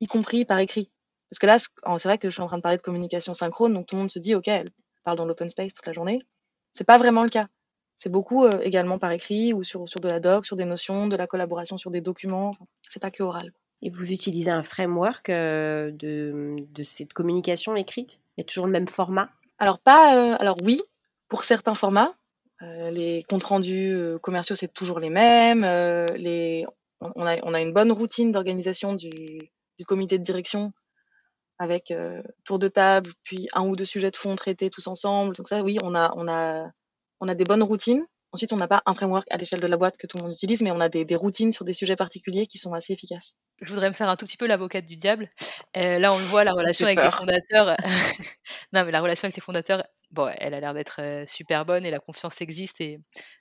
[0.00, 0.90] y compris par écrit.
[1.30, 3.72] Parce que là, c'est vrai que je suis en train de parler de communication synchrone,
[3.72, 4.68] donc tout le monde se dit, OK, elle
[5.04, 6.20] parle dans l'open space toute la journée.
[6.72, 7.48] C'est pas vraiment le cas.
[8.00, 11.06] C'est beaucoup euh, également par écrit ou sur, sur de la doc, sur des notions,
[11.06, 12.56] de la collaboration sur des documents.
[12.88, 13.52] C'est pas que oral.
[13.82, 18.18] Et vous utilisez un framework euh, de, de, cette communication écrite?
[18.36, 19.28] Il y a toujours le même format?
[19.58, 20.16] Alors pas.
[20.16, 20.80] Euh, alors oui,
[21.28, 22.14] pour certains formats.
[22.62, 25.66] les comptes rendus commerciaux, c'est toujours les mêmes.
[26.16, 26.64] les,
[27.02, 29.10] on, a, on a une bonne routine d'organisation du,
[29.78, 30.72] du comité de direction
[31.58, 31.92] avec
[32.44, 35.36] tour de table, puis un ou deux sujets de fond traités tous ensemble.
[35.36, 36.70] Donc ça, oui, on a, on a
[37.20, 38.04] on a des bonnes routines.
[38.32, 40.32] Ensuite, on n'a pas un framework à l'échelle de la boîte que tout le monde
[40.32, 43.34] utilise, mais on a des, routines sur des sujets particuliers qui sont assez efficaces.
[43.60, 45.28] Je voudrais me faire un tout petit peu l'avocate du diable.
[45.76, 47.76] Euh, là, on le voit, la relation avec les fondateurs.
[48.72, 51.84] non, mais la relation avec tes fondateurs, bon, elle a l'air d'être euh, super bonne
[51.84, 52.80] et la confiance existe.
[52.80, 53.00] Et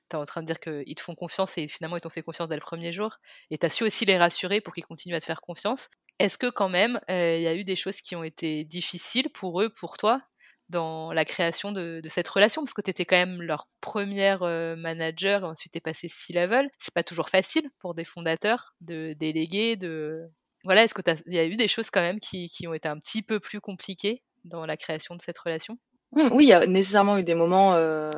[0.10, 2.24] tu es en train de dire qu'ils te font confiance et finalement, ils t'ont fait
[2.24, 3.18] confiance dès le premier jour.
[3.52, 5.92] Et tu as su aussi les rassurer pour qu'ils continuent à te faire confiance.
[6.18, 9.30] Est-ce que quand même, euh, il y a eu des choses qui ont été difficiles
[9.30, 10.20] pour eux, pour toi,
[10.70, 14.76] dans la création de, cette relation parce que tu étais quand même leur première euh,
[14.76, 16.70] manager et ensuite tu es passé C-level.
[16.78, 20.30] C'est pas toujours facile pour des fondateurs de déléguer, de.
[20.66, 23.22] Voilà, est-ce qu'il y a eu des choses quand même qui, ont été un petit
[23.22, 25.78] peu plus compliquées dans la création de cette relation?
[26.12, 28.10] Mmh, Oui, il y a nécessairement eu des moments euh,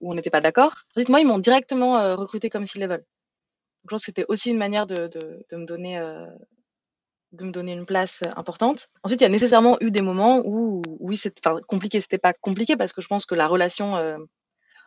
[0.00, 0.84] où on n'était pas d'accord.
[1.08, 3.04] Moi, ils m'ont directement euh, recruté comme C-level.
[3.84, 5.98] Je pense que c'était aussi une manière de, de me donner
[7.36, 8.88] de me donner une place euh, importante.
[9.02, 12.00] Ensuite, il y a nécessairement eu des moments où, oui, c'était compliqué.
[12.00, 14.18] C'était pas compliqué parce que je pense que la relation, euh,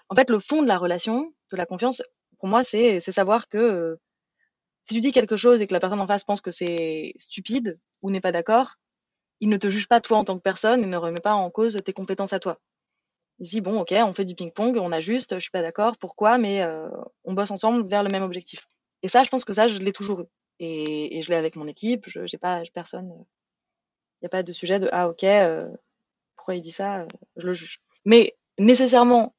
[0.09, 2.03] en fait, le fond de la relation, de la confiance,
[2.39, 3.95] pour moi, c'est savoir que euh,
[4.83, 7.79] si tu dis quelque chose et que la personne en face pense que c'est stupide
[8.01, 8.75] ou n'est pas d'accord,
[9.39, 11.49] il ne te juge pas toi en tant que personne et ne remet pas en
[11.49, 12.59] cause tes compétences à toi.
[13.39, 16.38] Il dit bon, ok, on fait du ping-pong, on ajuste, je suis pas d'accord, pourquoi,
[16.38, 16.65] mais
[17.23, 18.67] on bosse ensemble vers le même objectif.
[19.01, 20.25] Et ça, je pense que ça, je l'ai toujours eu.
[20.60, 22.06] Et, je l'ai avec mon équipe.
[22.08, 23.13] Je j'ai pas personne.
[24.22, 25.69] Il n'y a pas de sujet de ah ok, euh,
[26.36, 27.82] pourquoi il dit ça, euh, je le juge.
[28.06, 29.34] Mais nécessairement,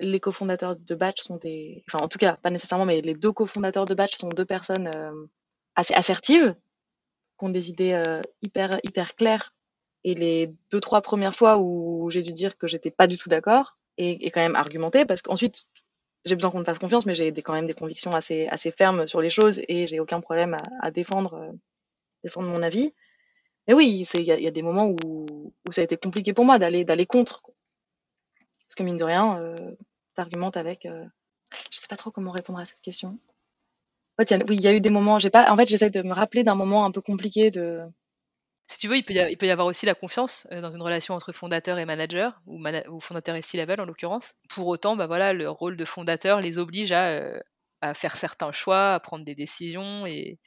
[0.00, 3.32] les cofondateurs de Batch sont des, enfin en tout cas pas nécessairement, mais les deux
[3.32, 5.26] cofondateurs de Batch sont deux personnes euh,
[5.74, 6.54] assez assertives,
[7.38, 8.00] qui ont des idées
[8.42, 9.54] hyper hyper claires
[10.04, 13.28] Et les deux, trois premières fois où j'ai dû dire que j'étais pas du tout
[13.28, 15.66] d'accord et, et, quand même argumenter, parce qu'ensuite,
[16.24, 19.06] j'ai besoin qu'on me fasse confiance, mais j'ai quand même des convictions assez, assez fermes
[19.06, 21.52] sur les choses et j'ai aucun problème à, à défendre, euh,
[22.22, 22.92] défendre mon avis.
[23.66, 26.58] Mais oui, il y, a des moments où, où, ça a été compliqué pour moi
[26.58, 27.42] d'aller d'aller contre.
[28.66, 29.74] Parce que mine de rien, euh,
[30.14, 30.84] t'argumentes avec.
[30.84, 31.04] Euh,
[31.70, 33.18] je sais pas trop comment répondre à cette question.
[34.18, 35.18] En fait, oui, il y a eu des moments.
[35.18, 35.50] J'ai pas.
[35.50, 37.80] En fait, j'essaie de me rappeler d'un moment un peu compliqué de
[38.66, 40.60] si tu veux, il peut, y avoir, il peut y avoir aussi la confiance euh,
[40.60, 44.32] dans une relation entre fondateur et manager, ou, ou fondateur et C-level en l'occurrence.
[44.48, 47.38] Pour autant, bah voilà, le rôle de fondateur les oblige à, euh,
[47.82, 50.38] à faire certains choix, à prendre des décisions, et,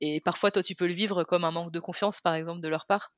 [0.00, 2.68] et, parfois, toi, tu peux le vivre comme un manque de confiance, par exemple, de
[2.68, 3.12] leur part.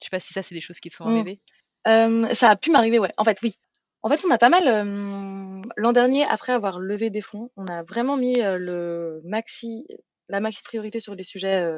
[0.00, 1.14] Je sais pas si ça, c'est des choses qui te sont mmh.
[1.14, 1.40] arrivées.
[1.86, 3.12] Euh, ça a pu m'arriver, ouais.
[3.18, 3.58] En fait, oui.
[4.02, 4.68] En fait, on a pas mal.
[4.68, 9.86] Euh, L'an dernier, après avoir levé des fonds, on a vraiment mis le maxi,
[10.28, 11.74] la maxi priorité sur les sujets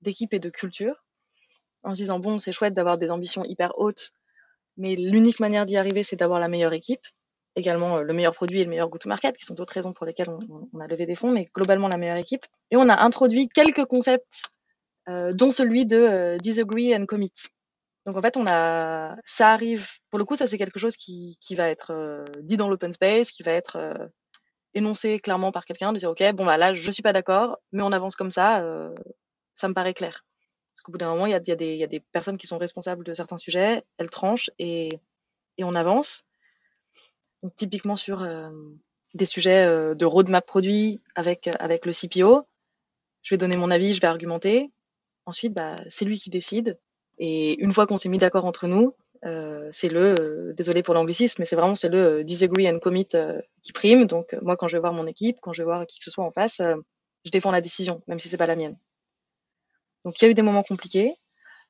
[0.00, 1.04] d'équipe et de culture
[1.88, 4.10] en se disant bon, c'est chouette d'avoir des ambitions hyper hautes,
[4.76, 7.00] mais l'unique manière d'y arriver, c'est d'avoir la meilleure équipe,
[7.56, 10.28] également euh, le meilleur produit et le meilleur go-to-market, qui sont d'autres raisons pour lesquelles
[10.28, 12.44] on, a levé des fonds, mais globalement la meilleure équipe.
[12.70, 14.42] Et on a introduit quelques concepts,
[15.08, 17.32] euh, dont celui de euh, disagree and commit.
[18.04, 19.88] Donc en fait, on a, ça arrive.
[20.10, 23.30] Pour le coup, ça c'est quelque chose qui, qui va être dit dans l'open space,
[23.30, 23.78] qui va être
[24.74, 27.82] énoncé clairement par quelqu'un, de dire ok, bon bah là, je suis pas d'accord, mais
[27.82, 28.64] on avance comme ça,
[29.54, 30.24] ça me paraît clair.
[30.78, 31.40] Parce qu'au bout d'un moment, il y a,
[31.88, 35.00] des personnes qui sont responsables de certains sujets, elles tranchent et,
[35.60, 36.22] on avance.
[37.56, 38.48] Typiquement sur euh,
[39.12, 42.46] des sujets euh, de roadmap produit avec, le CPO,
[43.22, 44.70] je vais donner mon avis, je vais argumenter.
[45.26, 46.78] Ensuite, bah, c'est lui qui décide.
[47.18, 51.40] Et une fois qu'on s'est mis d'accord entre nous, euh, c'est le, désolé pour l'anglicisme,
[51.40, 53.08] mais c'est vraiment c'est le disagree and commit
[53.64, 54.06] qui prime.
[54.06, 56.12] Donc moi, quand je vais voir mon équipe, quand je vais voir qui que ce
[56.12, 56.62] soit en face,
[57.24, 58.78] je défends la décision, même si c'est pas la mienne.
[60.04, 61.14] Donc il y a eu des moments compliqués.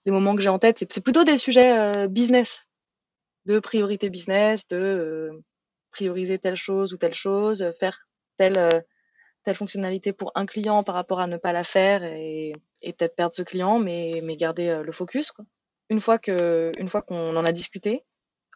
[0.05, 2.71] Les moments que j'ai en tête, c'est plutôt des sujets euh, business,
[3.47, 5.45] de priorité business, de euh,
[5.91, 7.99] prioriser telle chose ou telle chose, faire
[8.37, 8.81] telle, euh,
[9.45, 13.17] telle fonctionnalité pour un client par rapport à ne pas la faire et, et peut-être
[13.17, 15.31] perdre ce client, mais, mais garder euh, le focus.
[15.31, 15.45] Quoi.
[15.91, 18.05] Une fois que, fois qu'on en a discuté,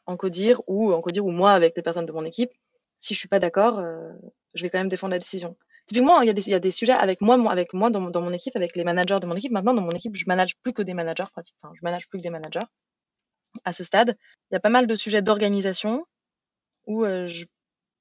[0.06, 2.50] en codir ou en codir ou moi avec les personnes de mon équipe,
[2.98, 4.12] si je suis pas d'accord, euh,
[4.54, 5.56] je vais quand même défendre la décision.
[5.86, 8.84] Typiquement, il y, a des, sujets avec moi, avec moi dans, mon équipe, avec les
[8.84, 9.52] managers de mon équipe.
[9.52, 11.24] Maintenant, dans mon équipe, je manage plus que des managers.
[11.34, 11.42] Enfin,
[11.74, 12.66] je manage plus que des managers.
[13.64, 14.16] À ce stade,
[14.50, 16.06] il y a pas mal de sujets d'organisation
[16.86, 17.28] où euh,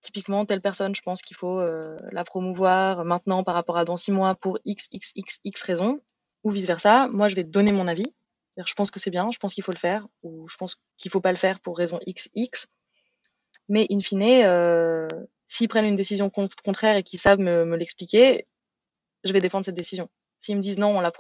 [0.02, 3.98] typiquement telle personne, je pense qu'il faut euh, la promouvoir maintenant par rapport à dans
[3.98, 6.02] six mois pour x x x x raisons,
[6.44, 7.08] ou vice versa.
[7.08, 8.14] Moi, je vais donner mon avis.
[8.58, 11.10] Je pense que c'est bien, je pense qu'il faut le faire, ou je pense qu'il
[11.10, 12.68] faut pas le faire pour raison x x.
[13.72, 15.08] Mais in fine, euh,
[15.52, 18.48] S'ils prennent une décision contraire et qu'ils savent me, l'expliquer,
[19.26, 20.10] je vais défendre cette décision.
[20.40, 21.12] S'ils me disent non, on la,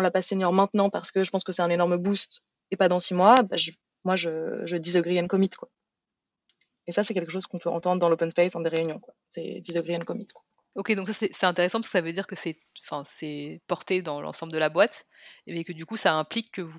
[0.00, 2.40] la passe senior maintenant parce que je pense que c'est un énorme boost
[2.70, 3.56] et pas dans six mois, bah
[4.04, 5.50] moi je, je disagree and commit.
[5.50, 5.68] Quoi.
[6.86, 9.00] Et ça, c'est quelque chose qu'on peut entendre dans l'open space, dans des réunions.
[9.28, 10.28] C'est disagree and commit.
[10.76, 14.52] Ok, donc ça c'est intéressant parce que ça veut dire que c'est porté dans l'ensemble
[14.52, 15.06] de la boîte
[15.48, 16.78] et que du coup ça implique que vous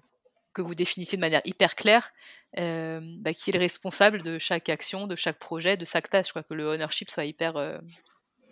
[0.54, 2.12] que vous définissiez de manière hyper claire
[2.58, 6.28] euh, bah, qui est le responsable de chaque action, de chaque projet, de chaque tâche.
[6.28, 7.78] Je crois que le ownership soit hyper, euh,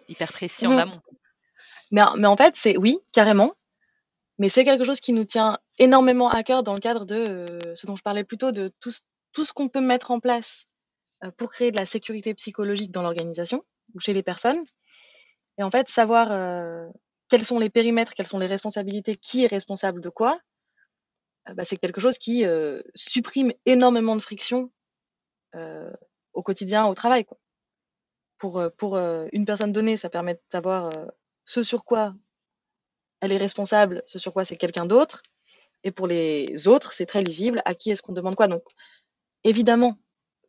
[0.07, 0.71] hyper précis mmh.
[0.71, 1.01] en amont.
[1.91, 3.53] Mais, mais en fait, c'est oui, carrément.
[4.37, 7.75] Mais c'est quelque chose qui nous tient énormément à cœur dans le cadre de euh,
[7.75, 8.91] ce dont je parlais plus tôt, de tout,
[9.33, 10.67] tout ce qu'on peut mettre en place
[11.35, 13.61] pour créer de la sécurité psychologique dans l'organisation
[13.93, 14.63] ou chez les personnes.
[15.57, 16.29] Et en fait, savoir
[17.29, 20.39] quels sont les périmètres, quelles sont les responsabilités, qui est responsable de quoi,
[21.53, 24.71] bah, c'est quelque chose qui euh, supprime énormément de friction
[25.55, 25.91] euh,
[26.33, 27.25] au quotidien, au travail.
[28.37, 30.91] Pour, pour une personne donnée, ça permet de savoir
[31.43, 32.15] ce sur quoi
[33.19, 35.23] elle est responsable, ce sur quoi c'est quelqu'un d'autre.
[35.83, 38.47] Et pour les autres, c'est très lisible à qui est-ce qu'on demande quoi.
[38.47, 38.63] Donc,
[39.43, 39.97] évidemment,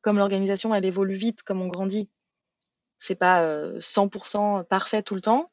[0.02, 2.08] comme l'organisation elle évolue vite, comme on grandit,
[3.00, 3.44] c'est pas
[3.80, 5.50] 100% parfait tout le temps.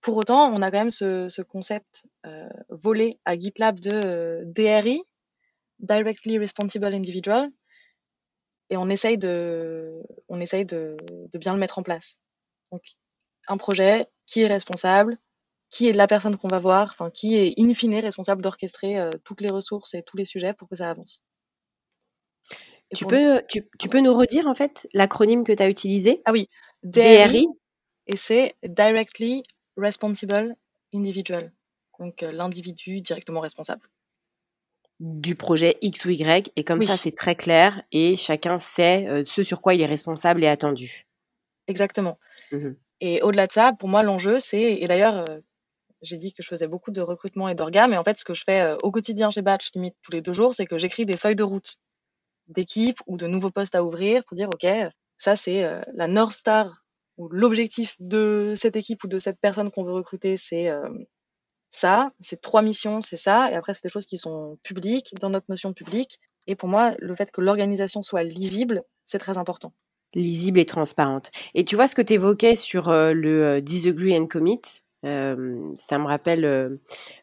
[0.00, 4.42] Pour autant, on a quand même ce, ce concept euh, volé à GitLab de euh,
[4.46, 5.02] DRI,
[5.80, 7.50] Directly Responsible Individual,
[8.70, 10.96] et on essaye de, on essaye de,
[11.32, 12.20] de, bien le mettre en place.
[12.70, 12.82] Donc,
[13.48, 15.18] un projet, qui est responsable,
[15.70, 19.10] qui est la personne qu'on va voir, enfin, qui est in fine responsable d'orchestrer euh,
[19.24, 21.22] toutes les ressources et tous les sujets pour que ça avance.
[22.94, 26.22] tu peux, tu, tu, peux nous redire en fait l'acronyme que tu as utilisé?
[26.24, 26.48] Ah oui,
[26.82, 27.46] DRI, DRI.
[28.06, 29.42] et c'est Directly
[29.78, 30.56] responsible
[30.94, 31.52] individual,
[31.98, 33.88] donc euh, l'individu directement responsable.
[35.00, 36.86] Du projet X ou Y, et comme oui.
[36.86, 40.48] ça c'est très clair, et chacun sait euh, ce sur quoi il est responsable et
[40.48, 41.06] attendu.
[41.68, 42.18] Exactement.
[42.50, 42.70] Mmh.
[43.00, 45.38] Et au-delà de ça, pour moi, l'enjeu, c'est, et d'ailleurs, euh,
[46.02, 48.34] j'ai dit que je faisais beaucoup de recrutement et d'orgas, mais en fait, ce que
[48.34, 51.16] je fais au quotidien chez Batch, limite tous les deux jours, c'est que j'écris des
[51.16, 51.76] feuilles de route
[52.48, 54.66] d'équipe ou de nouveaux postes à ouvrir pour dire, OK,
[55.16, 56.84] ça, c'est la North Star
[57.18, 60.70] ou l'objectif de cette équipe ou de cette personne qu'on veut recruter, c'est
[61.70, 65.28] ça, c'est trois missions, c'est ça, et après, c'est des choses qui sont publiques, dans
[65.28, 66.18] notre notion publique.
[66.46, 69.74] Et pour moi, le fait que l'organisation soit lisible, c'est très important.
[70.14, 71.30] Lisible et transparente.
[71.54, 74.62] Et tu vois ce que tu évoquais sur le disagree and commit,
[75.02, 75.36] ça
[75.98, 76.78] me rappelle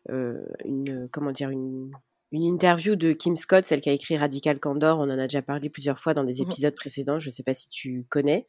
[0.08, 1.92] une comment dire une
[2.32, 5.00] une interview de Kim Scott, celle qui a écrit Radical Candor.
[5.00, 7.20] On en a déjà parlé plusieurs fois dans des mmh épisodes précédents.
[7.20, 8.46] Je ne sais pas si tu connais.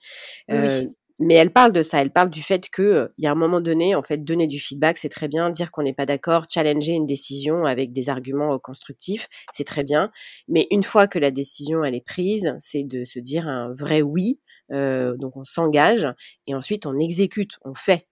[1.18, 2.02] Mais elle parle de ça.
[2.02, 4.60] Elle parle du fait que il y a un moment donné, en fait, donner du
[4.60, 5.50] feedback, c'est très bien.
[5.50, 10.10] Dire qu'on n'est pas d'accord, challenger une décision avec des arguments constructifs, c'est très bien.
[10.48, 14.02] Mais une fois que la décision elle est prise, c'est de se dire un vrai
[14.02, 14.40] oui.
[14.70, 16.06] donc on s'engage
[16.46, 18.06] et ensuite on exécute, on fait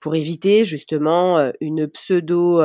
[0.00, 2.60] pour éviter justement une pseudo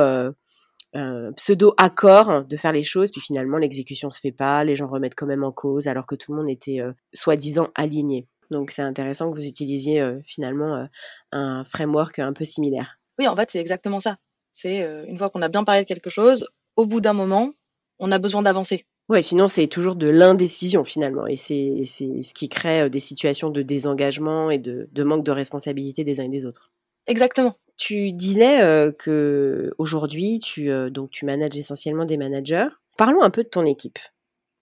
[1.36, 5.14] pseudo accord de faire les choses puis finalement l'exécution se fait pas les gens remettent
[5.14, 6.80] quand même en cause alors que tout le monde était
[7.14, 10.88] soi-disant aligné donc c'est intéressant que vous utilisiez finalement
[11.32, 12.98] un framework un peu similaire.
[13.18, 14.18] Oui en fait c'est exactement ça.
[14.52, 17.52] C'est une fois qu'on a bien parlé de quelque chose au bout d'un moment
[18.00, 18.86] on a besoin d'avancer.
[19.08, 23.62] Ouais, sinon c'est toujours de l'indécision finalement, et c'est ce qui crée des situations de
[23.62, 26.72] désengagement et de, de manque de responsabilité des uns et des autres.
[27.06, 27.56] Exactement.
[27.76, 32.68] Tu disais euh, que aujourd'hui, tu euh, donc tu manages essentiellement des managers.
[32.96, 33.98] Parlons un peu de ton équipe,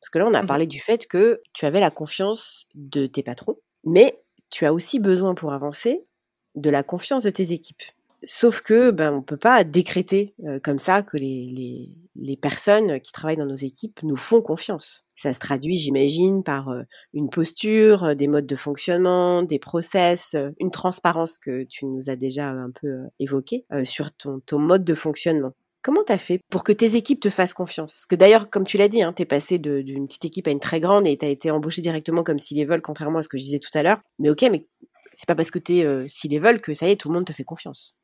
[0.01, 3.07] parce que là, on a mmh parlé du fait que tu avais la confiance de
[3.07, 6.07] tes patrons, mais tu as aussi besoin pour avancer
[6.55, 7.83] de la confiance de tes équipes.
[8.25, 13.13] Sauf que ben on peut pas décréter comme ça que les, les, les, personnes qui
[13.13, 15.05] travaillent dans nos équipes nous font confiance.
[15.15, 16.75] Ça se traduit, j'imagine, par
[17.15, 22.49] une posture, des modes de fonctionnement, des process, une transparence que tu nous as déjà
[22.49, 25.53] un peu évoqué sur ton, ton mode de fonctionnement.
[25.83, 27.93] Comment tu as fait pour que tes équipes te fassent confiance?
[27.93, 30.51] Parce que d'ailleurs, comme tu l'as dit, hein, tu es passé d'une petite équipe à
[30.51, 33.23] une très grande et tu as été embauché directement comme s'ils les veulent, contrairement à
[33.23, 34.01] ce que je disais tout à l'heure.
[34.19, 34.67] Mais ok, mais
[35.15, 37.09] c'est pas parce que tu es euh, s'ils les veulent que ça y est, tout
[37.09, 37.97] le monde te fait confiance.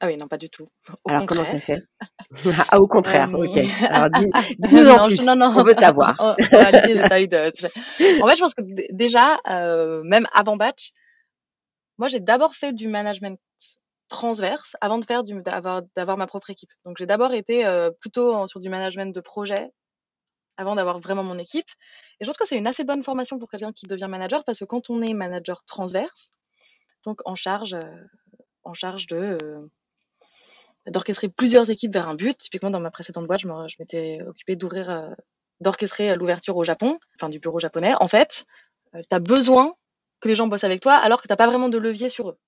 [0.00, 0.68] Ah oui, non, pas du tout.
[1.04, 1.82] Au Alors, comment t'as fait?
[2.70, 3.56] Ah, au contraire, ok.
[3.88, 4.08] Alors,
[4.58, 6.20] dis-nous en plus, non, non, on veut savoir.
[6.20, 7.36] en, réalité, j'ai pas eu de...
[8.22, 10.90] En fait, je pense que déjà, euh, même avant batch,
[11.98, 13.38] moi, j'ai d'abord fait du management
[14.08, 16.70] transverse avant de faire d'avoir, ma propre équipe.
[16.84, 19.70] Donc, j'ai d'abord été euh, plutôt sur du management de projet
[20.56, 21.68] avant d'avoir vraiment mon équipe.
[22.20, 24.60] Et je pense que c'est une assez bonne formation pour quelqu'un qui devient manager parce
[24.60, 26.30] que quand on est manager transverse,
[27.04, 28.06] donc en charge, euh,
[28.62, 29.68] en charge de
[30.86, 32.36] d'orchestrer plusieurs équipes vers un but.
[32.36, 35.10] Typiquement, dans ma précédente boîte, je m'étais occupée d'ouvrir, euh,
[35.60, 37.94] d'orchestrer euh, l'ouverture au Japon, enfin du bureau japonais.
[38.00, 38.44] En fait,
[38.94, 39.74] euh, tu as besoin
[40.20, 42.30] que les gens bossent avec toi alors que tu n'as pas vraiment de levier sur
[42.30, 42.38] eux.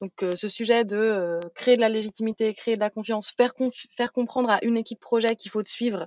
[0.00, 3.52] Donc ce sujet de créer de la légitimité, créer de la confiance, faire,
[3.96, 6.06] faire comprendre à une équipe projet qu'il faut te suivre,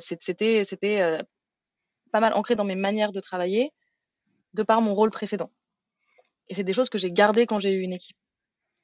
[0.00, 1.18] c'était c'était
[2.10, 3.72] pas mal ancré dans mes manières de travailler
[4.54, 5.50] de par mon rôle précédent.
[6.48, 8.16] Et c'est des choses que j'ai gardées quand j'ai eu une équipe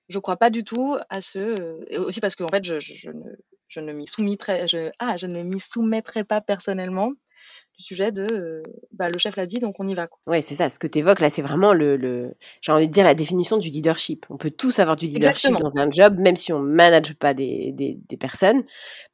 [0.09, 1.39] je crois pas du tout à ce.
[1.39, 3.31] Euh, et aussi parce qu'en fait, je, je, ne,
[3.69, 7.13] je ne m'y soumettrai, je, ah, je ne m'y soumettrai pas personnellement
[7.77, 10.09] du sujet de euh, bah, le chef l'a dit, donc on y va.
[10.27, 10.69] Oui, c'est ça.
[10.69, 13.57] Ce que tu évoques là, c'est vraiment le, le j'ai envie de dire la définition
[13.57, 14.27] du leadership.
[14.31, 17.35] On peut tous avoir du leadership dans un job, même si on ne manage pas
[17.35, 18.65] des, des, des, personnes,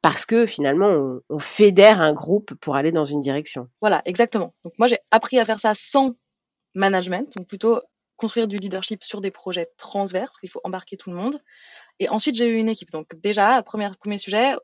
[0.01, 3.69] parce que finalement, on, on fédère un groupe pour aller dans une direction.
[3.81, 4.53] Voilà, exactement.
[4.63, 6.15] Donc moi, j'ai appris à faire ça sans
[6.73, 7.79] management, donc plutôt
[8.17, 11.41] construire du leadership sur des projets transverses où il faut embarquer tout le monde.
[11.99, 12.91] Et ensuite, j'ai eu une équipe.
[12.91, 14.55] Donc déjà, premier, premier sujet,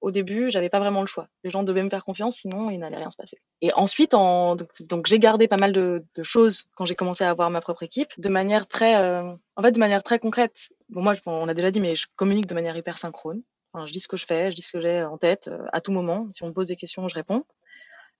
[0.00, 1.28] au début, j'avais pas vraiment le choix.
[1.44, 3.38] Les gens devaient me faire confiance, sinon il n'allait rien se passer.
[3.60, 7.50] Et ensuite, en, donc, j'ai gardé pas mal de, choses quand j'ai commencé à avoir
[7.50, 10.70] ma propre équipe, de manière très, euh, en fait, de manière très concrète.
[10.88, 13.42] Bon, moi, on l'a déjà dit, mais je communique de manière hyper synchrone.
[13.86, 15.80] Je dis ce que je fais, je dis ce que j'ai en tête euh, à
[15.80, 16.28] tout moment.
[16.32, 17.44] Si on me pose des questions, je réponds.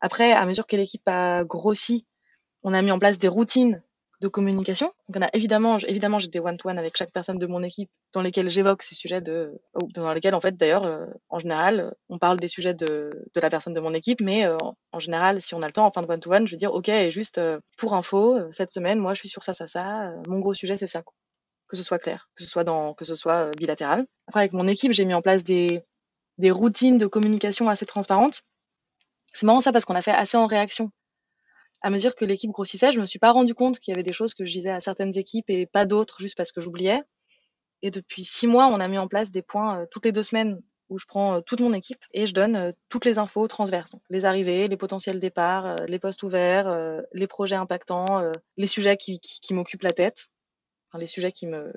[0.01, 2.07] Après, à mesure que l'équipe a grossi,
[2.63, 3.83] on a mis en place des routines
[4.21, 4.93] de communication.
[5.09, 8.23] Donc, on a évidemment, évidemment, j'ai des one-to-one avec chaque personne de mon équipe dans
[8.23, 9.61] lesquels j'évoque ces sujets de,
[9.95, 13.51] dans lesquels, en fait, d'ailleurs, euh, en général, on parle des sujets de, de, la
[13.51, 14.57] personne de mon équipe, mais euh,
[14.93, 16.89] en général, si on a le temps, en fin de one-to-one, je vais dire, OK,
[16.89, 20.13] et juste euh, pour info, cette semaine, moi, je suis sur ça, ça, ça.
[20.29, 21.03] mon gros sujet, c'est ça.
[21.69, 24.07] Que ce soit clair, que ce soit dans, que ce soit bilatéral.
[24.29, 25.83] Après, avec mon équipe, j'ai mis en place des,
[26.39, 28.43] des routines de communication assez transparentes.
[29.33, 30.91] C'est marrant ça parce qu'on a fait assez en réaction
[31.85, 34.15] à mesure que l'équipe grossissait, je me suis pas rendu compte qu'il y avait des
[34.15, 37.03] choses que je disais à certaines équipes et pas d'autres juste parce que j'oubliais.
[37.83, 40.23] Et depuis six mois, on a mis en place des points euh, toutes les deux
[40.23, 43.47] semaines où je prends euh, toute mon équipe et je donne euh, toutes les infos
[43.49, 43.97] transverses.
[44.09, 46.75] les arrivées, les potentiels départs, les postes ouverts,
[47.13, 49.21] les projets impactants, les sujets qui,
[49.51, 50.29] m'occupent la tête.
[50.99, 51.71] les sujets qui me,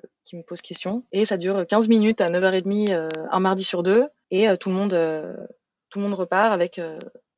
[0.48, 1.04] posent question.
[1.12, 4.08] Et ça dure 15 minutes à 9h30 euh, un mardi sur deux.
[4.32, 6.80] Et tout le monde repart avec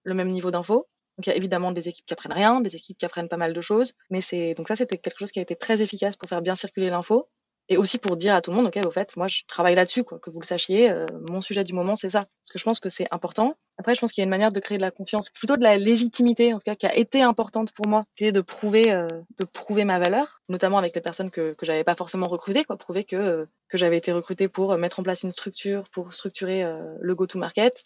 [0.03, 0.85] le même niveau d'infos.
[1.19, 3.35] Donc il y a évidemment des équipes qui apprennent rien, des équipes qui apprennent pas
[3.35, 3.91] mal de choses.
[4.09, 6.55] Mais c'est donc ça, c'était quelque chose qui a été très efficace pour faire bien
[6.55, 7.27] circuler l'info
[7.67, 10.05] et aussi pour dire à tout le monde, ok, au fait, moi je travaille là-dessus,
[10.05, 12.19] quoi, que vous le sachiez, euh, mon sujet du moment c'est ça.
[12.19, 13.57] Parce que je pense que c'est important.
[13.77, 15.61] Après, je pense qu'il y a une manière de créer de la confiance, plutôt de
[15.61, 18.93] la légitimité, en tout cas, qui a été importante pour moi, qui est de prouver,
[18.93, 19.07] euh,
[19.39, 22.77] de prouver ma valeur, notamment avec les personnes que que j'avais pas forcément recrutées, quoi,
[22.77, 26.65] prouver que euh, que j'avais été recrutée pour mettre en place une structure, pour structurer
[26.99, 27.83] le go-to-market,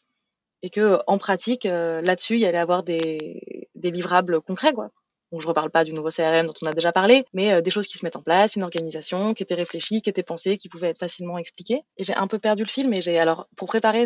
[0.63, 4.89] et que en pratique, là-dessus, il y allait avoir des livrables concrets, quoi.
[5.33, 7.71] Donc, je reparle pas du nouveau CRM dont on a déjà parlé, mais euh, des
[7.71, 10.69] choses qui se mettent en place, une organisation qui était réfléchie, qui était pensée, qui
[10.69, 11.81] pouvait être facilement expliquée.
[11.97, 14.05] Et j'ai un peu perdu le fil, et j'ai alors pour préparer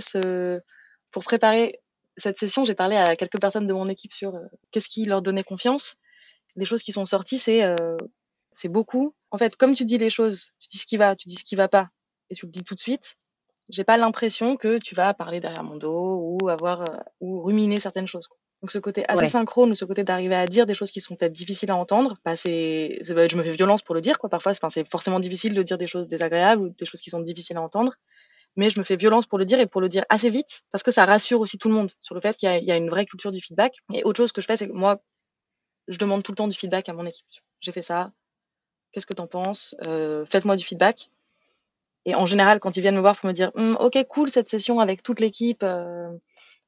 [2.15, 5.21] cette session, j'ai parlé à quelques personnes de mon équipe sur euh, qu'est-ce qui leur
[5.21, 5.95] donnait confiance.
[6.55, 7.97] Des choses qui sont sorties, c'est euh,
[8.69, 9.13] beaucoup.
[9.29, 11.43] En fait, comme tu dis les choses, tu dis ce qui va, tu dis ce
[11.43, 11.89] qui va pas,
[12.29, 13.17] et tu le dis tout de suite.
[13.69, 16.85] J'ai pas l'impression que tu vas parler derrière mon dos ou avoir
[17.19, 18.27] ou ruminer certaines choses.
[18.61, 21.15] Donc ce côté assez synchrone ou ce côté d'arriver à dire des choses qui sont
[21.15, 24.29] peut-être difficiles à entendre, bah c'est, bah, je me fais violence pour le dire quoi.
[24.29, 27.57] Parfois, c'est forcément difficile de dire des choses désagréables ou des choses qui sont difficiles
[27.57, 27.93] à entendre,
[28.55, 30.81] mais je me fais violence pour le dire et pour le dire assez vite parce
[30.81, 32.89] que ça rassure aussi tout le monde sur le fait qu'il y, y, a une
[32.89, 33.75] vraie culture du feedback.
[33.93, 35.01] Et autre chose que je fais, c'est que moi,
[35.87, 37.27] je demande tout le temps du feedback à mon équipe.
[37.61, 38.11] J'ai fait ça.
[38.91, 39.75] Qu'est-ce que t'en penses?
[39.85, 41.11] Euh, Faites-moi du feedback.
[42.07, 44.49] Et en général, quand ils viennent me voir pour me dire, hum, ok, cool cette
[44.49, 45.61] session avec toute l'équipe.
[45.61, 46.09] Euh,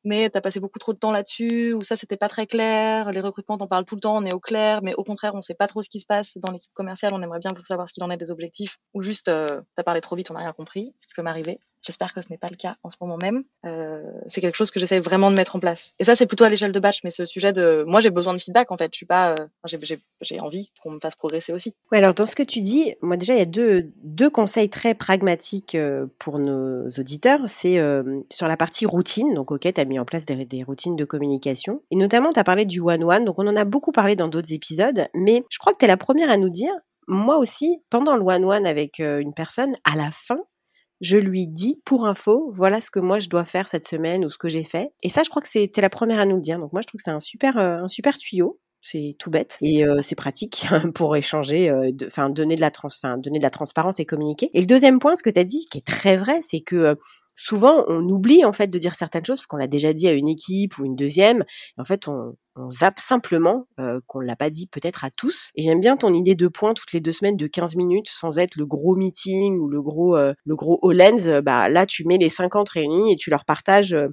[0.04, 3.12] mais tu as passé beaucoup trop de temps là-dessus, ou ça, c'était pas très clair,
[3.12, 5.42] les recrutements, t'en parles tout le temps, on est au clair, mais au contraire, on
[5.42, 7.94] sait pas trop ce qui se passe dans l'équipe commerciale, on aimerait bien savoir ce
[7.94, 10.42] qu'il en est des objectifs, ou juste, euh, tu as parlé trop vite, on n'a
[10.42, 11.60] rien compris, ce qui peut m'arriver.
[11.82, 13.44] J'espère que ce n'est pas le cas en ce moment même.
[13.66, 15.96] Euh, c'est quelque chose que j'essaie vraiment de mettre en place.
[16.00, 18.34] Et ça, c'est plutôt à l'échelle de batch, mais ce sujet de, moi, j'ai besoin
[18.34, 18.90] de feedback en fait.
[18.94, 19.78] Je suis pas, euh,
[20.22, 21.74] j'ai envie qu'on me fasse progresser aussi.
[21.92, 24.70] Ouais, alors dans ce que tu dis, moi déjà, il y a deux, deux conseils
[24.70, 27.42] très pragmatiques euh, pour nos auditeurs.
[27.48, 27.80] C'est
[28.30, 29.34] sur la partie routine.
[29.34, 31.82] Donc, ok, tu as mis en place des, des routines de communication.
[31.92, 33.26] Et notamment, tu as parlé du one-one.
[33.26, 35.08] Donc, on en a beaucoup parlé dans d'autres épisodes.
[35.14, 36.74] Mais je crois que tu es la première à nous dire,
[37.08, 40.40] moi aussi, pendant le one-one avec une personne, à la fin,
[41.02, 44.30] je lui dis pour info, voilà ce que moi je dois faire cette semaine ou
[44.30, 44.92] ce que j'ai fait.
[45.04, 46.60] Et ça, je crois que c'était la première à nous le dire.
[46.60, 48.60] Donc moi, je trouve que c'est un super, euh, un super tuyau.
[48.82, 52.88] C'est tout bête et euh, c'est pratique pour échanger, euh, enfin donner de la trans,
[53.18, 54.50] donner de la transparence et communiquer.
[54.54, 56.96] Et le deuxième point, ce que tu as dit, qui est très vrai, c'est que
[57.40, 60.14] souvent on oublie en fait de dire certaines choses parce qu'on l'a déjà dit à
[60.14, 61.46] une équipe ou une deuxième.
[61.78, 65.52] En fait, on, on zappe simplement euh, qu'on l'a pas dit peut-être à tous.
[65.56, 68.38] Et j'aime bien ton idée de points toutes les deux semaines de 15 minutes sans
[68.40, 71.42] être le gros meeting ou le gros euh, le gros Hollands.
[71.42, 74.10] Bah là, tu mets les 50 réunis et tu leur partages euh,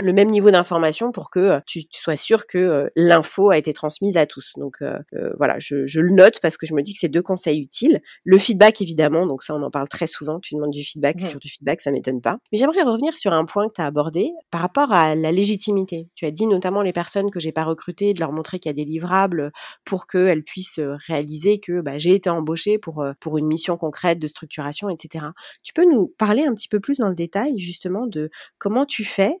[0.00, 3.72] le même niveau d'information pour que euh, tu, sois sûr que euh, l'info a été
[3.72, 4.52] transmise à tous.
[4.56, 4.98] Donc euh,
[5.36, 8.00] voilà, je, le note parce que je me dis que c'est deux conseils utiles.
[8.24, 10.40] Le feedback évidemment, donc ça on en parle très souvent.
[10.40, 11.26] Tu demandes du feedback, mmh.
[11.26, 12.38] sur du feedback, ça m'étonne pas.
[12.52, 16.08] Mais j'aimerais revenir sur un point que tu as abordé par rapport à la légitimité.
[16.14, 18.74] Tu as dit notamment les personnes que j'ai pas recrutées, de leur montrer qu'il y
[18.74, 19.52] a des livrables
[19.84, 24.26] pour qu'elles puissent réaliser que bah, j'ai été embauchée pour pour une mission concrète de
[24.26, 25.26] structuration, etc.
[25.62, 29.04] Tu peux nous parler un petit peu plus dans le détail justement de comment tu
[29.04, 29.36] fais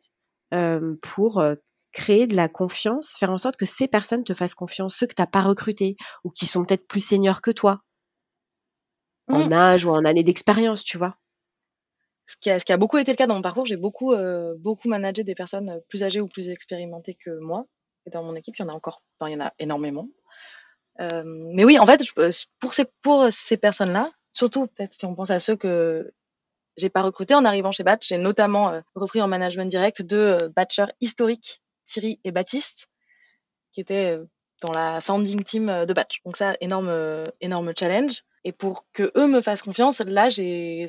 [1.02, 1.42] pour
[1.92, 5.14] créer de la confiance, faire en sorte que ces personnes te fassent confiance, ceux que
[5.14, 7.80] tu n'as pas recrutés ou qui sont peut-être plus seniors que toi,
[9.28, 9.52] en mmh.
[9.52, 11.16] âge ou en année d'expérience, tu vois.
[12.26, 14.14] Ce qui, a, ce qui, a, beaucoup été le cas dans mon parcours, j'ai beaucoup,
[14.58, 17.66] beaucoup managé des personnes plus âgées ou plus expérimentées que moi.
[18.06, 20.08] Et dans mon équipe, il y en a encore, enfin, il y en a énormément.
[20.98, 22.02] mais oui, en fait,
[22.60, 26.12] pour ces, pour ces personnes-là, surtout peut-être si on pense à ceux que
[26.76, 28.08] j'ai pas recruté en arrivant chez Batch.
[28.08, 32.88] J'ai notamment euh, repris en management direct deux euh, batchers historiques, Thierry et Baptiste,
[33.72, 34.24] qui étaient euh,
[34.62, 36.20] dans la founding team de Batch.
[36.24, 38.22] Donc ça, énorme, énorme challenge.
[38.44, 40.86] Et pour que eux me fassent confiance, là, j'ai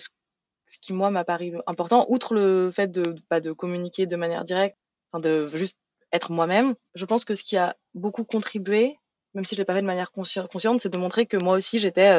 [0.65, 4.43] ce qui moi m'a paru important, outre le fait de pas de communiquer de manière
[4.43, 4.77] directe,
[5.11, 5.77] enfin de juste
[6.11, 6.75] être moi-même.
[6.95, 8.97] Je pense que ce qui a beaucoup contribué,
[9.33, 11.79] même si je l'ai pas fait de manière consciente, c'est de montrer que moi aussi
[11.79, 12.09] j'étais,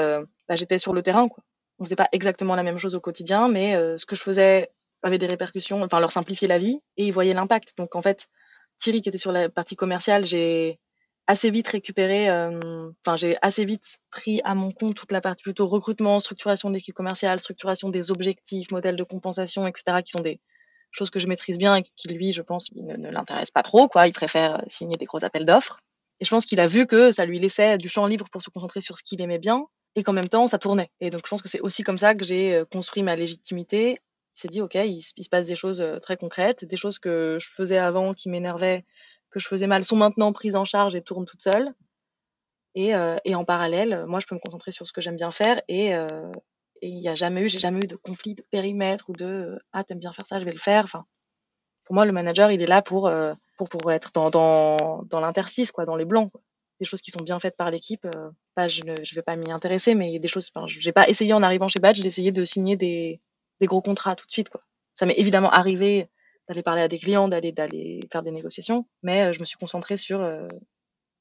[0.48, 1.28] bah, j'étais sur le terrain.
[1.28, 1.44] Quoi
[1.82, 4.70] on faisait pas exactement la même chose au quotidien, mais euh, ce que je faisais
[5.02, 7.76] avait des répercussions, enfin leur simplifier la vie et ils voyaient l'impact.
[7.76, 8.28] Donc en fait,
[8.78, 10.78] Thierry qui était sur la partie commerciale, j'ai
[11.26, 15.42] assez vite récupéré, euh, enfin j'ai assez vite pris à mon compte toute la partie
[15.42, 20.02] plutôt recrutement, structuration d'équipe commerciale, structuration des objectifs, modèles de compensation, etc.
[20.04, 20.40] qui sont des
[20.92, 23.88] choses que je maîtrise bien et qui lui, je pense, ne, ne l'intéresse pas trop,
[23.88, 24.06] quoi.
[24.06, 25.80] Il préfère signer des gros appels d'offres.
[26.20, 28.50] Et je pense qu'il a vu que ça lui laissait du champ libre pour se
[28.50, 29.66] concentrer sur ce qu'il aimait bien
[29.96, 30.90] et qu'en même temps, ça tournait.
[31.00, 33.98] Et donc, je pense que c'est aussi comme ça que j'ai euh, construit ma légitimité.
[34.36, 37.38] Il s'est dit, OK, il, se passe des choses euh, très concrètes, des choses que
[37.40, 38.84] je faisais avant qui m'énervaient,
[39.30, 41.72] que je faisais mal, sont maintenant prises en charge et tournent toutes seules.
[42.74, 42.92] Et,
[43.26, 45.92] et, en parallèle, moi, je peux me concentrer sur ce que j'aime bien faire et
[46.80, 49.84] il n'y a jamais eu, j'ai jamais eu de conflit de périmètre ou de ah
[49.84, 50.84] t'aimes bien faire ça, je vais le faire.
[50.84, 51.04] Enfin,
[51.84, 53.12] pour moi, le manager, il est là pour
[53.58, 56.32] pour, pour être dans dans, dans l'interstice quoi, dans les blancs.
[56.32, 56.40] Quoi.
[56.80, 58.06] Des choses qui sont bien faites par l'équipe.
[58.54, 60.50] pas, je ne vais pas m'y intéresser, mais des choses.
[60.54, 63.20] Enfin, j'ai pas essayé en arrivant chez Badge d'essayer de signer des
[63.62, 64.62] gros contrats tout de suite quoi.
[64.94, 66.08] Ça m'est évidemment arrivé
[66.48, 67.54] d'aller parler à des clients, d'aller
[68.10, 70.20] faire des négociations, mais je me suis concentrée sur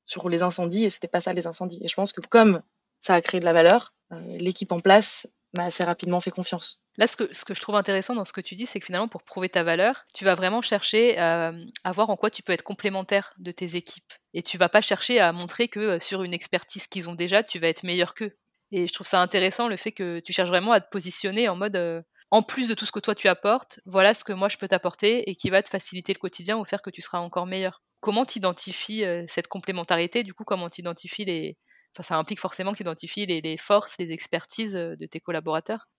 [0.06, 1.80] sur les incendies et c'était pas ça les incendies.
[1.84, 2.62] Et je pense que comme
[2.99, 6.80] ça a créé de la valeur, euh, l'équipe en place m'a assez rapidement fait confiance.
[6.97, 9.24] Là, ce que, je trouve intéressant dans ce que tu dis, c'est que finalement, pour
[9.24, 12.64] prouver ta valeur, tu vas vraiment chercher euh, à voir en quoi tu peux être
[12.64, 14.14] complémentaire de tes équipes.
[14.34, 17.43] Et tu vas pas chercher à montrer que euh, sur une expertise qu'ils ont déjà,
[17.43, 18.36] tu vas être meilleur qu'eux.
[18.72, 21.56] Et je trouve ça intéressant le fait que tu cherches vraiment à te positionner en
[21.56, 24.58] mode, en plus de tout ce que toi tu apportes, voilà ce que moi je
[24.58, 27.47] peux t'apporter et qui va te faciliter le quotidien ou faire que tu seras encore
[27.47, 27.82] meilleur.
[27.99, 30.24] Comment tu identifies cette complémentarité?
[30.24, 31.58] Du coup, comment tu identifies les.
[31.93, 35.89] Enfin, ça implique forcément que tu identifies les, forces, les expertises de tes collaborateurs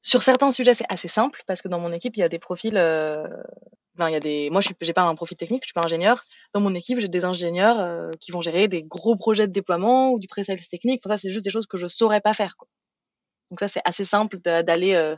[0.00, 2.38] Sur certains sujets, c'est assez simple parce que dans mon équipe, il y a des
[2.38, 2.76] profils.
[2.78, 4.48] Enfin, il y a des...
[4.50, 6.24] Moi, je n'ai pas un profil technique, je suis pas ingénieur.
[6.54, 10.18] Dans mon équipe, j'ai des ingénieurs qui vont gérer des gros projets de déploiement ou
[10.18, 11.02] du pré-sales technique.
[11.04, 12.56] Enfin, ça, c'est juste des choses que je saurais pas faire.
[12.56, 12.68] Quoi.
[13.50, 15.16] Donc ça, c'est assez simple d'aller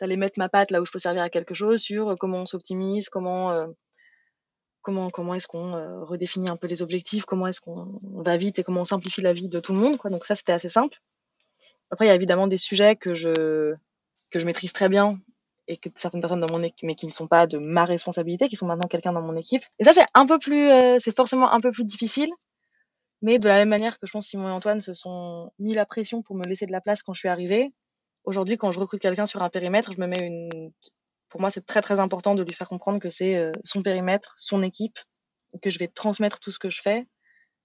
[0.00, 2.46] d'aller mettre ma patte là où je peux servir à quelque chose sur comment on
[2.46, 3.66] s'optimise, comment
[4.88, 8.58] comment, comment est-ce qu'on euh, redéfinit un peu les objectifs, comment est-ce qu'on va vite
[8.58, 9.98] et comment on simplifie la vie de tout le monde.
[10.06, 10.98] Donc ça, c'était assez simple.
[11.90, 13.74] Après, il y a évidemment des sujets que je,
[14.30, 15.20] que je maîtrise très bien
[15.66, 18.48] et que certaines personnes dans mon équipe, mais qui ne sont pas de ma responsabilité,
[18.48, 19.62] qui sont maintenant quelqu'un dans mon équipe.
[19.78, 22.30] Et ça, c'est un peu plus, euh, c'est forcément un peu plus difficile.
[23.20, 25.84] Mais de la même manière que je pense Simon et Antoine se sont mis la
[25.84, 27.74] pression pour me laisser de la place quand je suis arrivée,
[28.24, 30.72] aujourd'hui, quand je recrute quelqu'un sur un périmètre, je me mets une,
[31.28, 34.34] pour moi, c'est très très important de lui faire comprendre que c'est euh, son périmètre,
[34.38, 34.98] son équipe,
[35.62, 37.06] que je vais transmettre tout ce que je fais,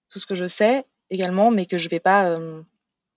[0.10, 2.62] tout ce que je sais également, mais que je vais pas, euh,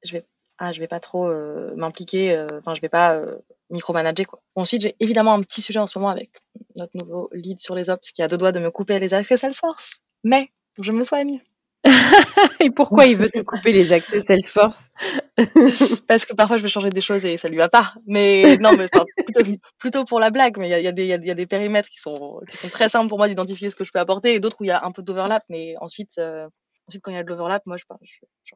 [0.05, 0.25] je vais,
[0.59, 3.23] ah, vais pas trop euh, m'impliquer, enfin, je vais pas
[3.71, 4.41] micromanager quoi.
[4.55, 6.31] Ensuite, j'ai évidemment un petit sujet en ce moment avec
[6.77, 9.37] notre nouveau lead sur les ops qui a deux doigts de me couper les accès
[9.37, 11.41] Salesforce, mais je me soigne.
[12.61, 14.89] et pourquoi il veut te couper les accès Salesforce?
[16.09, 17.95] Parce que parfois je vais changer des choses et ça lui va pas.
[18.07, 19.43] Mais non, mais plutôt,
[19.79, 20.57] plutôt, pour la blague.
[20.59, 22.89] Mais il y a, y, a y a, des périmètres qui sont, qui sont très
[22.89, 24.85] simples pour moi d'identifier ce que je peux apporter et d'autres où il y a
[24.85, 25.43] un peu d'overlap.
[25.49, 26.49] Mais ensuite, euh,
[26.89, 27.77] ensuite quand il y a de l'overlap, moi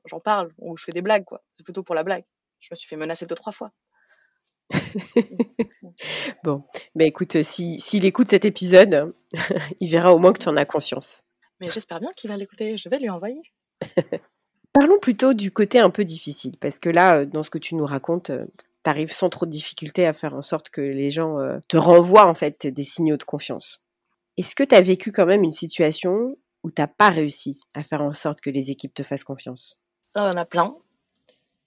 [0.06, 1.24] j'en parle ou je fais des blagues.
[1.24, 1.42] quoi.
[1.54, 2.24] C'est plutôt pour la blague.
[2.60, 3.72] Je me suis fait menacer deux, trois fois.
[6.44, 6.64] bon,
[6.94, 9.14] bah écoute, s'il si, écoute cet épisode,
[9.80, 11.24] il verra au moins que tu en as conscience.
[11.60, 12.76] Mais j'espère bien qu'il va l'écouter.
[12.76, 13.42] Je vais lui envoyer.
[14.72, 17.74] Parlons plutôt du côté un peu difficile, parce que là, euh, dans ce que tu
[17.74, 18.46] nous racontes, euh,
[18.84, 21.76] tu arrives sans trop de difficulté à faire en sorte que les gens euh, te
[21.76, 23.82] renvoient en fait des signaux de confiance.
[24.36, 27.82] Est-ce que tu as vécu quand même une situation où tu n'as pas réussi à
[27.82, 29.76] faire en sorte que les équipes te fassent confiance?
[30.14, 30.76] Il y en a plein.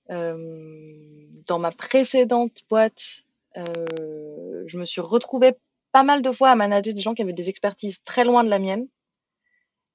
[0.10, 3.24] dans ma précédente boîte,
[3.56, 5.54] je me suis retrouvée
[5.92, 8.50] pas mal de fois à manager des gens qui avaient des expertises très loin de
[8.50, 8.88] la mienne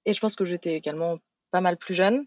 [0.04, 1.18] et je pense que j'étais également
[1.50, 2.26] pas mal plus jeune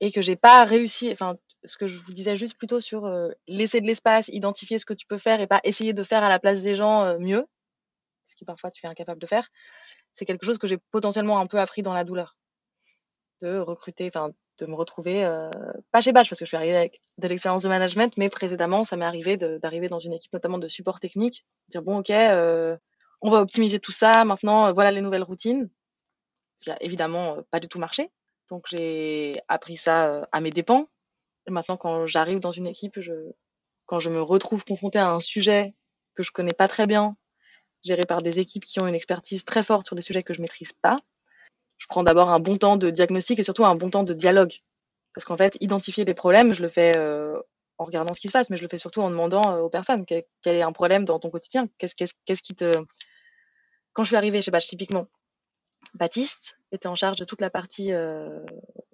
[0.00, 1.10] et que j'ai pas réussi.
[1.12, 4.86] Enfin, ce que je vous disais juste plutôt sur euh, laisser de l'espace, identifier ce
[4.86, 7.18] que tu peux faire et pas essayer de faire à la place des gens euh,
[7.18, 7.46] mieux,
[8.24, 9.48] ce qui parfois tu es incapable de faire,
[10.12, 12.36] c'est quelque chose que j'ai potentiellement un peu appris dans la douleur.
[13.40, 15.50] De recruter, enfin, de me retrouver, euh,
[15.92, 18.82] pas chez Batch parce que je suis arrivée avec de l'expérience de management, mais précédemment,
[18.82, 22.10] ça m'est arrivé d'arriver dans une équipe notamment de support technique, dire bon, ok,
[23.20, 25.70] on va optimiser tout ça, maintenant, voilà les nouvelles routines
[26.58, 28.10] qui a évidemment pas du tout marché.
[28.50, 30.88] Donc j'ai appris ça à mes dépens.
[31.46, 33.12] Et maintenant, quand j'arrive dans une équipe, je,
[33.86, 35.74] quand je me retrouve confrontée à un sujet
[36.14, 37.16] que je connais pas très bien,
[37.84, 40.42] géré par des équipes qui ont une expertise très forte sur des sujets que je
[40.42, 41.00] maîtrise pas,
[41.78, 44.54] je prends d'abord un bon temps de diagnostic et surtout un bon temps de dialogue.
[45.14, 46.96] Parce qu'en fait, identifier les problèmes, je le fais
[47.78, 50.04] en regardant ce qui se passe, mais je le fais surtout en demandant aux personnes
[50.04, 51.68] quel, est un problème dans ton quotidien.
[51.78, 52.72] Qu'est-ce qui te.
[53.92, 55.06] Quand je suis arrivée chez Batch, typiquement,
[55.94, 58.44] Baptiste était en charge de toute la partie euh,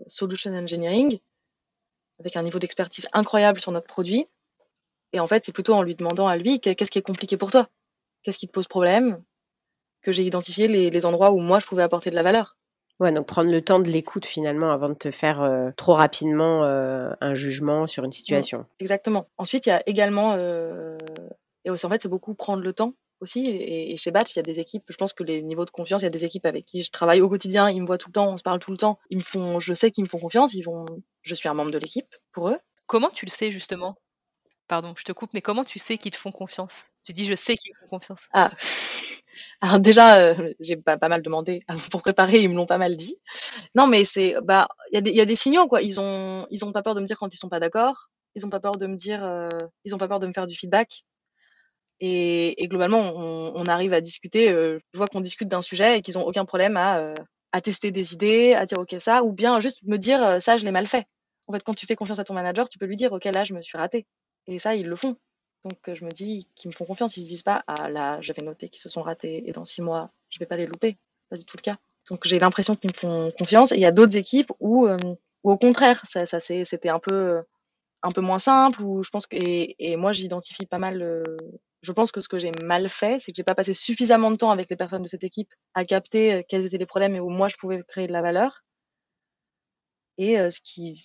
[0.06, 1.18] solution engineering,
[2.20, 4.26] avec un niveau d'expertise incroyable sur notre produit.
[5.12, 7.50] Et en fait, c'est plutôt en lui demandant à lui qu'est-ce qui est compliqué pour
[7.50, 7.68] toi,
[8.22, 9.22] qu'est-ce qui te pose problème,
[10.02, 12.56] que j'ai identifié les, endroits où moi je pouvais apporter de la valeur.
[13.00, 16.64] Ouais, donc prendre le temps de l'écoute finalement avant de te faire euh, trop rapidement
[16.64, 18.66] euh, un jugement sur une situation.
[18.78, 19.26] exactement.
[19.36, 20.36] Ensuite, il y a également,
[21.64, 22.94] et aussi en fait, c'est beaucoup prendre le temps
[23.24, 23.46] aussi.
[23.48, 26.02] Et, chez Batch, il y a des équipes, je pense que les niveaux de confiance,
[26.02, 28.08] il y a des équipes avec qui je travaille au quotidien, ils me voient tout
[28.08, 28.98] le temps, on se parle tout le temps.
[29.10, 30.84] Ils me font, je sais qu'ils me font confiance, ils vont,
[31.22, 32.58] je suis un membre de l'équipe pour eux.
[32.86, 33.96] Comment tu le sais justement?
[34.68, 36.92] Pardon, je te coupe, mais comment tu sais qu'ils te font confiance?
[37.04, 38.28] Tu dis je sais qu'ils me font confiance.
[38.32, 38.52] Ah.
[39.60, 42.96] Alors déjà, euh, j'ai pas, pas mal demandé pour préparer, ils me l'ont pas mal
[42.96, 43.16] dit.
[43.74, 45.82] Non, mais c'est, bah, il y, a des- il y a des signaux, quoi.
[45.82, 48.10] Ils ont, ils ont pas peur de me dire quand ils sont pas d'accord.
[48.34, 49.48] Ils ont pas peur de me dire, euh,
[49.84, 51.04] ils ont pas peur de me faire du feedback.
[52.00, 54.50] Et, et globalement, on, on arrive à discuter.
[54.50, 57.14] euh, je vois qu'on discute d'un sujet et qu'ils ont aucun problème à, euh,
[57.52, 60.56] à tester des idées, à dire ok ça, ou bien juste me dire euh, ça,
[60.56, 61.06] je l'ai mal fait.
[61.46, 63.44] En fait, quand tu fais confiance à ton manager, tu peux lui dire ok là,
[63.44, 64.06] je me suis raté.
[64.46, 65.16] Et ça, ils le font.
[65.64, 67.16] Donc euh, je me dis qu'ils me font confiance.
[67.16, 69.64] Ils se disent pas ah là, je vais noter qu'ils se sont ratés et dans
[69.64, 70.98] six mois, je vais pas les louper.
[71.20, 71.76] C'est pas du tout le cas.
[72.10, 73.72] Donc j'ai l'impression qu'ils me font confiance.
[73.72, 74.96] Et il y a d'autres équipes où, euh,
[75.44, 77.42] où au contraire, ça, ça c'était un peu
[78.04, 78.82] un peu moins simple.
[78.82, 81.02] Où je pense que et, moi j'identifie pas mal.
[81.02, 81.24] euh,
[81.82, 84.36] je pense que ce que j'ai mal fait, c'est que j'ai pas passé suffisamment de
[84.36, 87.20] temps avec les personnes de cette équipe à capter euh, quels étaient les problèmes et
[87.20, 88.64] où moi je pouvais créer de la valeur.
[90.18, 90.96] Et euh, ce qui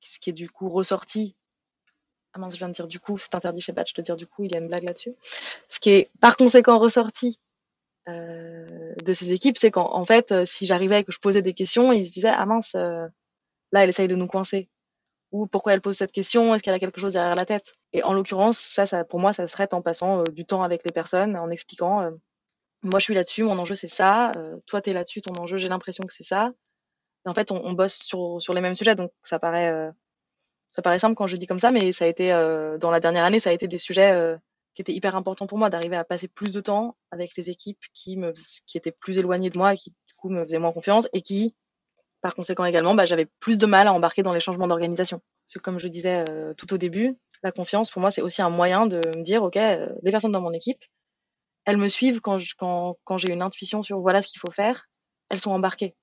[0.00, 1.36] ce qui est du coup ressorti.
[2.34, 4.26] Ah mince, je viens de dire du coup, c'est interdit chez Batch de dire du
[4.26, 5.14] coup, il y a une blague là-dessus.
[5.68, 7.40] Ce qui est par conséquent ressorti
[8.08, 11.92] de ces équipes, c'est qu'en en fait, si j'arrivais et que je posais des questions,
[11.92, 13.10] ils se disaient ah mince, là
[13.72, 14.68] elle essaye de nous coincer.
[15.36, 17.74] Ou pourquoi elle pose cette question Est-ce qu'elle a quelque chose derrière la tête?
[17.92, 20.82] Et en l'occurrence, ça, ça, pour moi, ça serait en passant euh, du temps avec
[20.82, 22.10] les personnes, en expliquant euh,
[22.82, 25.68] moi je suis là-dessus, mon enjeu c'est ça, euh, toi t'es là-dessus, ton enjeu j'ai
[25.68, 26.52] l'impression que c'est ça.
[27.26, 29.90] Et en fait, on, bosse sur, les mêmes sujets, donc ça paraît,
[30.70, 32.30] ça paraît simple quand je dis comme ça, mais ça a été,
[32.80, 34.36] dans la dernière année, ça a été des sujets
[34.74, 37.80] qui étaient hyper importants pour moi, d'arriver à passer plus de temps avec les équipes
[37.92, 38.16] qui,
[38.66, 41.20] qui étaient plus éloignées de moi et qui du coup me faisaient moins confiance et
[41.20, 41.56] qui,
[42.26, 45.22] par conséquent également, bah, j'avais plus de mal à embarquer dans les changements d'organisation.
[45.44, 48.42] Parce que comme je disais euh, tout au début, la confiance, pour moi, c'est aussi
[48.42, 50.82] un moyen de me dire, OK, euh, les personnes dans mon équipe,
[51.66, 54.50] elles me suivent quand, je, quand, quand j'ai une intuition sur voilà ce qu'il faut
[54.50, 54.88] faire,
[55.30, 55.94] elles sont embarquées.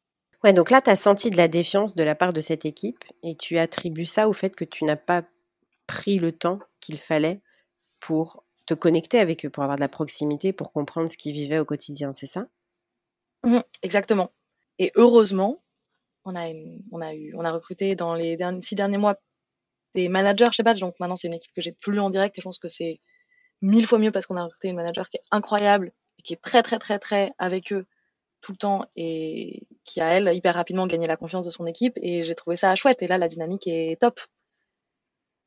[0.46, 3.04] Ouais, donc là, tu as senti de la défiance de la part de cette équipe
[3.22, 5.24] et tu attribues ça au fait que tu n'as pas
[5.88, 7.42] pris le temps qu'il fallait
[8.00, 11.60] pour te connecter avec eux, pour avoir de la proximité, pour comprendre ce qu'ils vivaient
[11.60, 12.46] au quotidien, c'est ça?
[13.44, 14.32] Mmh, exactement.
[14.80, 15.63] Et heureusement,
[16.26, 16.52] on a,
[16.92, 19.16] on a, eu, on a recruté dans les six derniers mois
[19.96, 20.80] des managers chez Batch.
[20.80, 23.00] Donc maintenant, c'est une équipe que j'ai plus en direct et je pense que c'est
[23.62, 26.42] mille fois mieux parce qu'on a recruté une manager qui est incroyable et qui est
[26.42, 27.86] très, très, très, très avec eux
[28.42, 31.98] tout le temps et qui a, elle, hyper rapidement gagné la confiance de son équipe.
[32.02, 33.02] Et j'ai trouvé ça chouette.
[33.02, 34.20] Et là, la dynamique est top.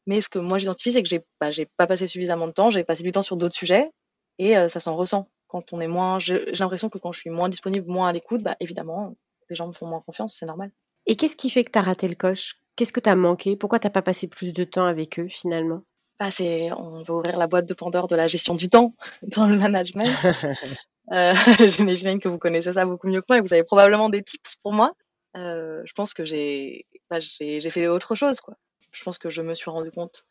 [0.07, 2.85] Mais ce que moi j'identifie, c'est que j'ai bah, pas passé suffisamment de temps, j'ai
[2.85, 3.91] passé du temps sur d'autres sujets
[4.39, 5.29] et euh, ça s'en ressent.
[5.49, 8.43] Quand on est moins, j'ai l'impression que quand je suis moins disponible, moins à l'écoute,
[8.43, 9.17] bah évidemment,
[9.51, 10.71] les gens me font moins confiance, c'est normal.
[11.07, 12.57] Et qu'est-ce qui fait que tu as raté le coche?
[12.77, 13.57] Qu'est-ce que tu as manqué?
[13.57, 15.83] Pourquoi t'as pas passé plus de temps avec eux finalement?
[16.19, 19.47] Bah, c'est, on va ouvrir la boîte de Pandore de la gestion du temps dans
[19.47, 20.11] le management.
[21.13, 21.35] Euh,
[21.69, 24.57] J'imagine que vous connaissez ça beaucoup mieux que moi et vous avez probablement des tips
[24.57, 24.93] pour moi.
[25.37, 28.57] Euh, je pense que j'ai bah, j'ai j'ai fait autre chose, quoi.
[28.91, 30.25] Je pense que je me suis rendu compte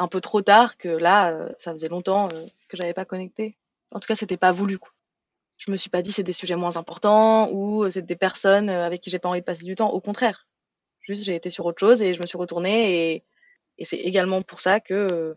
[0.00, 3.56] un peu trop tard que là, euh, ça faisait longtemps euh, que j'avais pas connecté.
[3.92, 4.90] En tout cas, c'était pas voulu, quoi.
[5.60, 8.70] Je me suis pas dit c'est des sujets moins importants ou euh, c'est des personnes
[8.70, 9.90] euh, avec qui j'ai pas envie de passer du temps.
[9.90, 10.48] Au contraire,
[11.02, 13.24] juste j'ai été sur autre chose et je me suis retournée et,
[13.76, 15.36] et c'est également pour ça que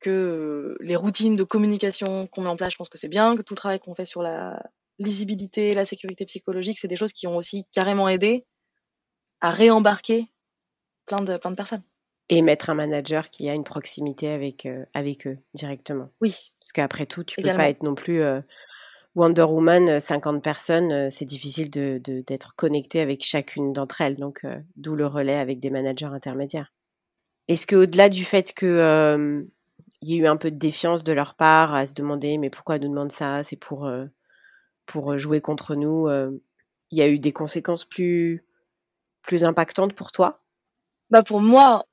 [0.00, 3.42] que les routines de communication qu'on met en place, je pense que c'est bien, que
[3.42, 4.62] tout le travail qu'on fait sur la
[4.98, 8.46] lisibilité, la sécurité psychologique, c'est des choses qui ont aussi carrément aidé
[9.40, 10.30] à réembarquer
[11.06, 11.82] plein de, plein de personnes.
[12.30, 16.10] Et mettre un manager qui a une proximité avec, euh, avec eux directement.
[16.20, 17.64] Oui, Parce qu'après tout, tu peux Également.
[17.64, 18.40] pas être non plus euh,
[19.16, 24.00] Wonder Woman, euh, 50 personnes, euh, c'est difficile de, de- d'être connecté avec chacune d'entre
[24.02, 24.16] elles.
[24.16, 26.72] Donc, euh, d'où le relais avec des managers intermédiaires.
[27.48, 29.46] Est-ce qu'au-delà du fait que
[30.02, 32.50] il y ait eu un peu de défiance de leur part à se demander mais
[32.50, 33.44] pourquoi elle nous demande ça?
[33.44, 34.06] C'est pour, euh,
[34.86, 36.08] pour jouer contre nous.
[36.08, 36.30] euh,
[36.92, 38.44] il y a eu des conséquences plus,
[39.22, 40.42] plus impactantes pour toi?
[41.10, 41.84] Bah pour moi,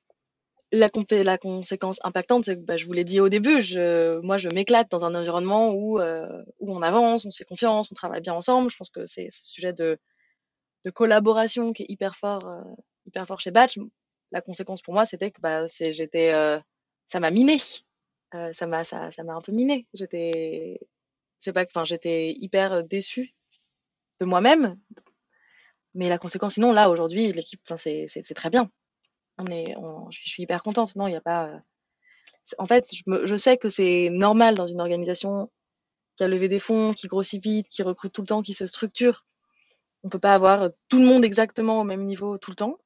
[0.71, 4.49] la, conséquence impactante, c'est que bah, je vous l'ai dit au début, je, moi je
[4.49, 8.21] m'éclate dans un environnement où, euh, où on avance, on se fait confiance, on travaille
[8.21, 8.69] bien ensemble.
[8.69, 9.97] Je pense que c'est ce sujet de,
[10.85, 12.61] de collaboration qui est hyper fort, euh,
[13.05, 13.79] hyper fort chez Batch.
[14.31, 16.59] La conséquence pour moi, c'était que bah, j'étais, euh,
[17.07, 17.57] ça m'a miné.
[18.51, 19.87] Ça m'a, ça, ça un peu miné.
[19.93, 20.81] J'étais,
[21.37, 23.33] c'est pas enfin, j'étais hyper déçue
[24.19, 24.77] de moi-même.
[25.93, 28.69] Mais la conséquence, sinon, là, aujourd'hui, l'équipe, c'est très bien.
[29.37, 30.95] On je, suis, hyper contente.
[30.95, 31.47] Non, il n'y a pas.
[31.47, 31.59] euh,
[32.57, 32.89] En fait,
[33.25, 35.51] je, sais que c'est normal dans une organisation
[36.15, 38.65] qui a levé des fonds, qui grossit vite, qui recrute tout le temps, qui se
[38.65, 39.25] structure.
[40.03, 42.77] On peut pas avoir tout le monde exactement au même niveau tout le temps.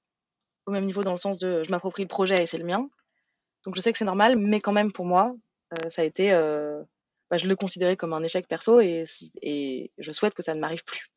[0.66, 2.90] Au même niveau dans le sens de je m'approprie le projet et c'est le mien.
[3.66, 5.34] Donc je sais que c'est normal, mais quand même pour moi,
[5.74, 6.34] euh, ça a été.
[6.34, 6.84] euh,
[7.30, 9.06] bah, je le considérais comme un échec perso et,
[9.98, 11.10] je souhaite que ça ne m'arrive plus.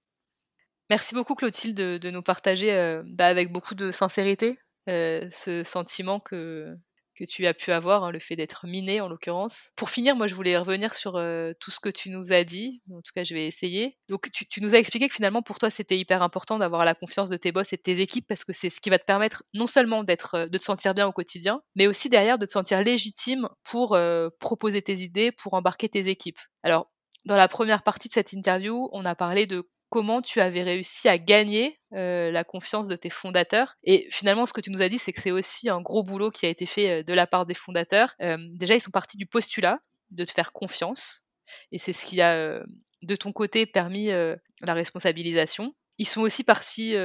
[0.90, 4.56] Merci beaucoup Clotilde de, nous partager bah, avec beaucoup de sincérité
[4.88, 6.76] euh, ce sentiment que
[7.16, 9.70] que tu as pu avoir, hein, le fait d'être miné en l'occurrence.
[9.76, 11.12] Pour finir, moi je voulais revenir sur
[11.60, 13.96] tout ce que tu nous as dit, en tout cas je vais essayer.
[14.08, 17.28] Donc tu, nous as expliqué que finalement pour toi c'était hyper important d'avoir la confiance
[17.28, 19.44] de tes boss et de tes équipes parce que c'est ce qui va te permettre
[19.54, 22.82] non seulement d'être, de te sentir bien au quotidien, mais aussi derrière de te sentir
[22.82, 23.96] légitime pour
[24.40, 26.40] proposer tes idées, pour embarquer tes équipes.
[26.64, 26.90] Alors
[27.26, 31.08] dans la première partie de cette interview, on a parlé de comment tu avais réussi
[31.08, 33.76] à gagner la confiance de tes fondateurs.
[33.84, 36.30] Et finalement, ce que tu nous as dit, c'est que c'est aussi un gros boulot
[36.30, 38.12] qui a été fait de la part des fondateurs.
[38.18, 39.78] déjà, ils sont partis du postulat
[40.10, 41.22] de te faire confiance.
[41.70, 42.60] Et c'est ce qui a,
[43.04, 45.76] de ton côté, permis la responsabilisation.
[45.98, 46.96] Ils sont aussi partis,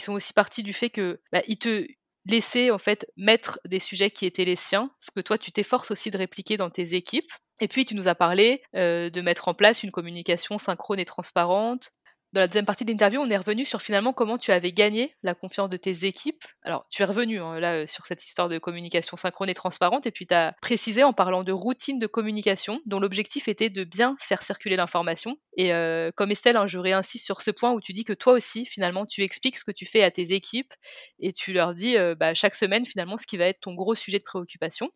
[0.00, 1.86] sont aussi partis du fait que bah, ils te
[2.26, 5.92] laissaient en fait mettre des sujets qui étaient les siens, ce que toi tu t'efforces
[5.92, 7.30] aussi de répliquer dans tes équipes.
[7.60, 11.04] Et puis, tu nous as parlé euh, de mettre en place une communication synchrone et
[11.04, 11.90] transparente.
[12.32, 15.14] Dans la deuxième partie de l'interview, on est revenu sur finalement comment tu avais gagné
[15.22, 16.42] la confiance de tes équipes.
[16.64, 20.04] Alors, tu es revenu hein, là euh, sur cette histoire de communication synchrone et transparente,
[20.06, 23.84] et puis tu as précisé en parlant de routine de communication, dont l'objectif était de
[23.84, 25.36] bien faire circuler l'information.
[25.56, 28.32] Et euh, comme Estelle, hein, je réinsiste sur ce point où tu dis que toi
[28.32, 30.74] aussi, finalement, tu expliques ce que tu fais à tes équipes
[31.20, 34.18] et tu leur dis bah, chaque semaine, finalement, ce qui va être ton gros sujet
[34.18, 34.90] de préoccupation.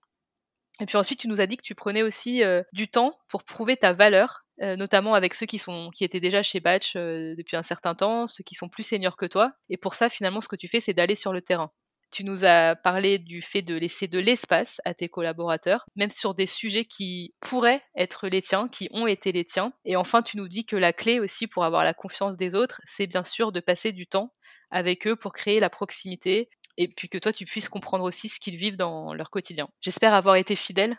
[0.81, 3.77] Et puis ensuite, tu nous as dit que tu prenais aussi du temps pour prouver
[3.77, 7.95] ta valeur, notamment avec ceux qui, sont, qui étaient déjà chez Batch depuis un certain
[7.95, 9.53] temps, ceux qui sont plus seniors que toi.
[9.71, 11.73] Et pour ça, finalement, ce que tu fais, c'est d'aller sur le terrain.
[12.11, 16.35] Tu nous as parlé du fait de laisser de l'espace à tes collaborateurs, même sur
[16.35, 19.75] des sujets qui pourraient être les tiens, qui ont été les tiens.
[19.85, 22.81] Et enfin, tu nous dis que la clé aussi pour avoir la confiance des autres,
[22.87, 24.33] c'est bien sûr de passer du temps
[24.71, 26.49] avec eux pour créer la proximité
[26.79, 29.69] et puis que toi, tu puisses comprendre aussi ce qu'ils vivent dans leur quotidien.
[29.81, 30.97] J'espère avoir été fidèle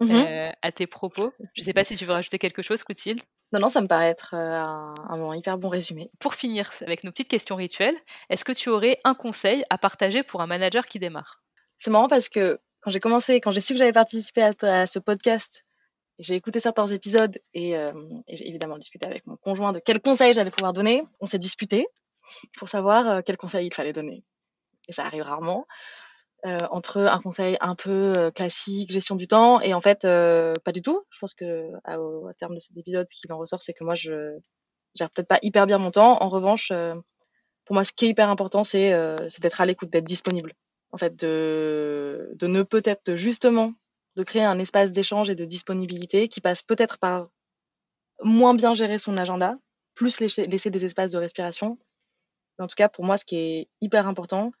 [0.00, 1.34] mmh euh, à tes propos.
[1.54, 3.20] Je ne sais pas si tu veux rajouter quelque chose, Clotilde.
[3.52, 6.10] Non, non, ça me paraît être euh, un, un, hyper bon résumé.
[6.20, 7.96] Pour finir avec nos petites questions rituelles,
[8.30, 11.42] est-ce que tu aurais un conseil à partager pour un manager qui démarre?
[11.76, 14.98] C'est marrant parce que quand j'ai commencé, quand j'ai su que j'avais participé à, ce
[15.00, 15.64] podcast,
[16.20, 17.92] j'ai écouté certains épisodes et, euh,
[18.28, 21.02] et j'ai évidemment discuté avec mon conjoint de quels conseils j'allais pouvoir donner.
[21.18, 21.88] On s'est disputé
[22.56, 24.22] pour savoir quels conseils il fallait donner
[24.90, 25.66] et ça arrive rarement,
[26.46, 30.52] euh, entre un conseil un peu euh, classique, gestion du temps, et en fait, euh,
[30.64, 31.02] pas du tout.
[31.10, 31.96] Je pense que à,
[32.38, 34.38] terme de cet épisode, ce qui en ressort, c'est que moi, je
[34.94, 36.22] gère peut-être pas hyper bien mon temps.
[36.22, 36.72] En revanche,
[37.64, 38.90] pour moi, ce qui est hyper important, c'est
[39.40, 40.54] d'être à l'écoute, d'être disponible.
[40.92, 43.72] En fait, de, de ne peut-être justement
[44.16, 47.28] de créer un espace d'échange et de disponibilité qui passe peut-être par
[48.22, 49.56] moins bien gérer son agenda,
[49.94, 51.78] plus laisser, des espaces de respiration.
[52.58, 54.52] En tout cas, pour moi, ce qui est hyper important,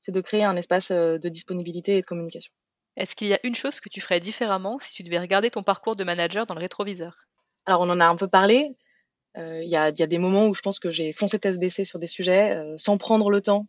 [0.00, 2.52] c'est de créer un espace de disponibilité et de communication.
[2.96, 5.62] Est-ce qu'il y a une chose que tu ferais différemment si tu devais regarder ton
[5.62, 7.28] parcours de manager dans le rétroviseur?
[7.66, 8.76] Alors, on en a un peu parlé.
[9.36, 12.08] Il y, a, des moments où je pense que j'ai foncé tête baissée sur des
[12.08, 13.68] sujets sans prendre le temps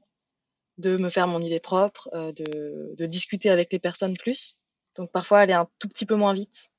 [0.80, 4.58] de me faire mon idée propre, de, discuter avec les personnes plus.
[4.96, 6.70] Donc, parfois, aller un tout petit peu moins vite.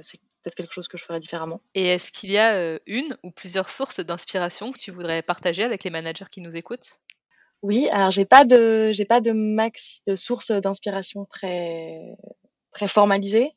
[0.00, 1.62] c'est peut-être quelque chose que je ferais différemment.
[1.74, 5.84] Et est-ce qu'il y a une ou plusieurs sources d'inspiration que tu voudrais partager avec
[5.84, 7.00] les managers qui nous écoutent?
[7.62, 12.16] Oui, alors j'ai pas de j'ai pas de max de sources d'inspiration très
[12.70, 13.52] très formalisées.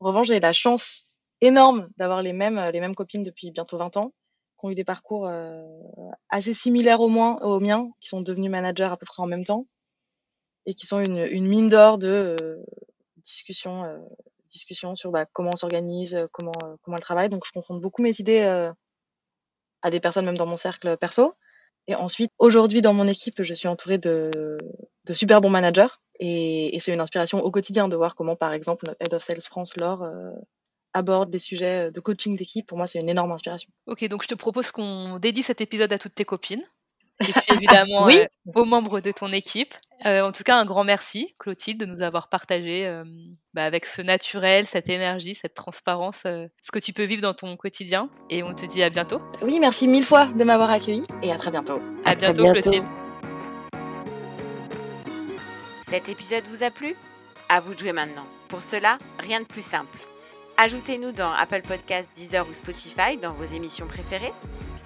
[0.00, 3.96] En revanche, j'ai la chance énorme d'avoir les mêmes les mêmes copines depuis bientôt 20
[3.96, 4.12] ans,
[4.58, 5.64] qui ont eu des parcours euh,
[6.28, 9.44] assez similaires au moins aux miens, qui sont devenues managers à peu près en même
[9.44, 9.66] temps
[10.66, 12.64] et qui sont une, une mine d'or de euh,
[13.18, 13.98] discussions euh,
[14.50, 16.52] discussions sur bah, comment on s'organise, comment
[16.82, 17.28] comment elle travaille.
[17.28, 18.70] Donc je confronte beaucoup mes idées
[19.82, 21.34] à des personnes même dans mon cercle perso.
[21.88, 24.58] Et ensuite, aujourd'hui, dans mon équipe, je suis entourée de,
[25.04, 25.86] de super bons managers.
[26.18, 29.22] Et, et c'est une inspiration au quotidien de voir comment, par exemple, notre Head of
[29.22, 30.30] Sales France, Laure, euh,
[30.94, 32.66] aborde les sujets de coaching d'équipe.
[32.66, 33.70] Pour moi, c'est une énorme inspiration.
[33.86, 36.64] Ok, donc je te propose qu'on dédie cet épisode à toutes tes copines
[37.20, 39.74] et puis évidemment euh, aux membres de ton équipe.
[40.04, 43.02] Euh, en tout cas, un grand merci, Clotilde, de nous avoir partagé euh,
[43.54, 47.56] bah, avec ce naturel, cette énergie, cette transparence, ce que tu peux vivre dans ton
[47.56, 48.10] quotidien.
[48.28, 49.20] Et on te dit à bientôt.
[49.42, 51.80] Oui, merci mille fois de m'avoir accueilli et à très bientôt.
[52.04, 52.84] À, bientôt, Clotilde.
[55.82, 56.96] Cet épisode vous a plu?
[57.48, 58.26] À vous de jouer maintenant.
[58.48, 59.98] Pour cela, rien de plus simple.
[60.58, 64.32] Ajoutez-nous dans Apple Podcasts, Deezer ou Spotify dans vos émissions préférées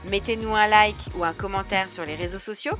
[0.05, 2.77] Mettez-nous un like ou un commentaire sur les réseaux sociaux.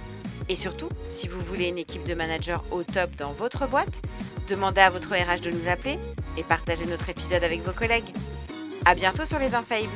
[0.49, 4.03] Et surtout, si vous voulez une équipe de managers au top dans votre boîte,
[4.49, 5.99] demandez à votre RH de nous appeler
[6.37, 8.13] et partagez notre épisode avec vos collègues.
[8.85, 9.93] À bientôt sur les Infaillibles!